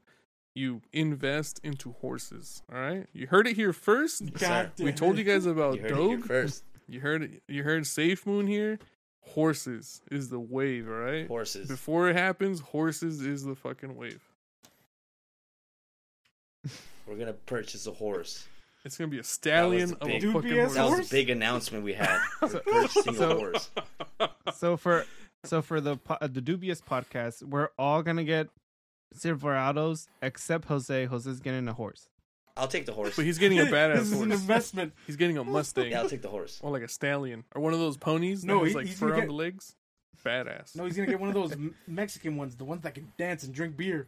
[0.55, 2.63] you invest into horses.
[2.73, 4.33] All right, you heard it here first.
[4.33, 6.63] God We told you guys about You heard it here first.
[6.87, 7.43] You heard it.
[7.47, 8.79] You heard Safe Moon here.
[9.19, 10.87] Horses is the wave.
[10.87, 11.27] All right.
[11.27, 11.67] Horses.
[11.67, 14.21] Before it happens, horses is the fucking wave.
[17.05, 18.47] We're gonna purchase a horse.
[18.83, 20.73] It's gonna be a stallion the of a fucking Dude BS horse.
[20.75, 22.19] That was a big announcement we had.
[22.41, 23.69] We're purchasing so- a horse.
[24.53, 25.05] so for
[25.43, 28.49] so for the the Dude BS podcast, we're all gonna get
[29.15, 31.05] Silverados except Jose.
[31.05, 32.09] Jose's getting a horse.
[32.57, 33.15] I'll take the horse.
[33.15, 34.93] But he's getting a badass this badass is an investment.
[35.07, 35.91] He's getting a Mustang.
[35.91, 36.59] Yeah, I'll take the horse.
[36.63, 37.43] Or like a stallion.
[37.53, 39.33] Or one of those ponies that No, has he- like he's fur on get- the
[39.33, 39.75] legs.
[40.23, 40.75] Badass.
[40.75, 41.53] No, he's gonna get one of those
[41.85, 44.07] Mexican ones, the ones that can dance and drink beer.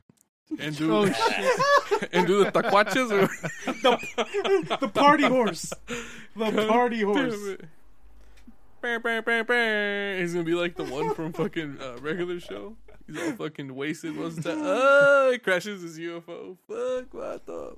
[0.60, 1.04] And do Oh,
[2.12, 3.28] and do the taquaches or
[3.66, 5.72] the, the party horse.
[6.36, 7.58] The party horse.
[8.82, 12.76] He's gonna be like the one from fucking uh, regular show.
[13.08, 14.62] He's all fucking wasted most of the time.
[14.64, 16.58] Oh, he crashes his UFO.
[16.68, 17.76] Fuck, what the?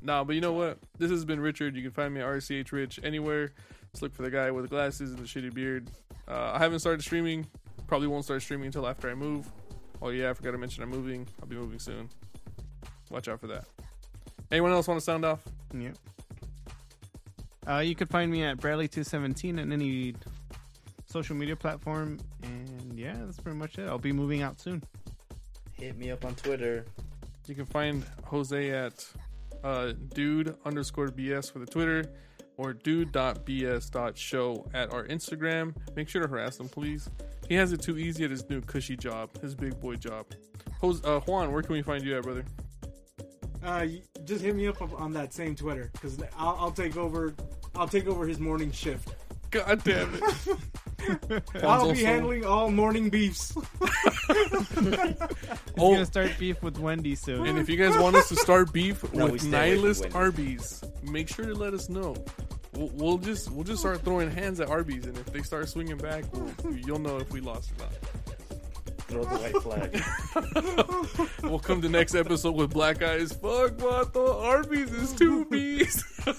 [0.00, 0.78] Nah, but you know what?
[0.98, 1.76] This has been Richard.
[1.76, 3.52] You can find me at RCH Rich anywhere.
[3.92, 5.88] Just look for the guy with the glasses and the shitty beard.
[6.26, 7.46] Uh, I haven't started streaming.
[7.86, 9.46] Probably won't start streaming until after I move.
[10.00, 11.28] Oh yeah, I forgot to mention I'm moving.
[11.40, 12.08] I'll be moving soon.
[13.10, 13.66] Watch out for that.
[14.50, 15.40] Anyone else want to sound off?
[15.74, 15.96] Yep.
[17.68, 20.14] Uh, you can find me at Bradley217 on any
[21.12, 23.88] social media platform, and yeah, that's pretty much it.
[23.88, 24.82] I'll be moving out soon.
[25.72, 26.86] Hit me up on Twitter.
[27.46, 29.06] You can find Jose at
[29.62, 32.04] uh, dude underscore BS for the Twitter
[32.56, 35.74] or dude.bs.show at our Instagram.
[35.96, 37.08] Make sure to harass him, please.
[37.48, 40.26] He has it too easy at his new cushy job, his big boy job.
[40.80, 42.44] Jose, uh, Juan, where can we find you at, brother?
[43.62, 43.86] Uh,
[44.24, 47.34] just hit me up on that same Twitter because I'll, I'll take over.
[47.74, 49.14] I'll take over his morning shift.
[49.50, 50.22] God damn it.
[51.08, 53.52] Juan's I'll be also- handling all morning beefs.
[54.32, 55.16] He's
[55.78, 57.46] Oh, gonna start beef with Wendy soon.
[57.46, 60.00] and if you guys want us to start beef No, with stay away from nihilist
[60.02, 60.14] Wendy's.
[60.16, 62.14] Arby's, make sure to let us know.
[62.74, 65.98] We'll, we'll just we'll just start throwing hands at Arby's, and if they start swinging
[65.98, 67.92] back, we'll, you'll know if we lost or not.
[69.12, 70.02] Throw the white flag.
[71.42, 73.32] We'll come to next episode with black eyes.
[73.32, 76.02] Fuck, what the Arby's is two B's.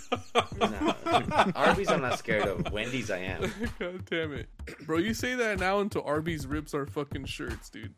[0.60, 0.94] Nah.
[1.56, 2.72] Arby's, I'm not scared of.
[2.72, 3.42] Wendy's, I am.
[3.80, 4.48] God damn it,
[4.86, 4.98] bro!
[4.98, 7.94] You say that now until Arby's rips our fucking shirts, dude.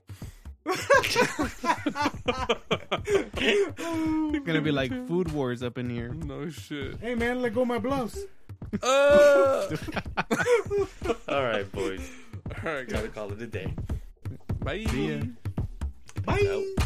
[4.45, 6.10] gonna be like food wars up in here.
[6.10, 6.97] No shit.
[6.99, 8.18] hey man, let go my blouse.
[8.81, 9.68] Uh,
[11.30, 12.10] All right, boys.
[12.65, 13.73] all right, Gotta call it a day.
[14.65, 14.83] Bye.
[14.89, 15.19] See ya.
[16.25, 16.85] Bye.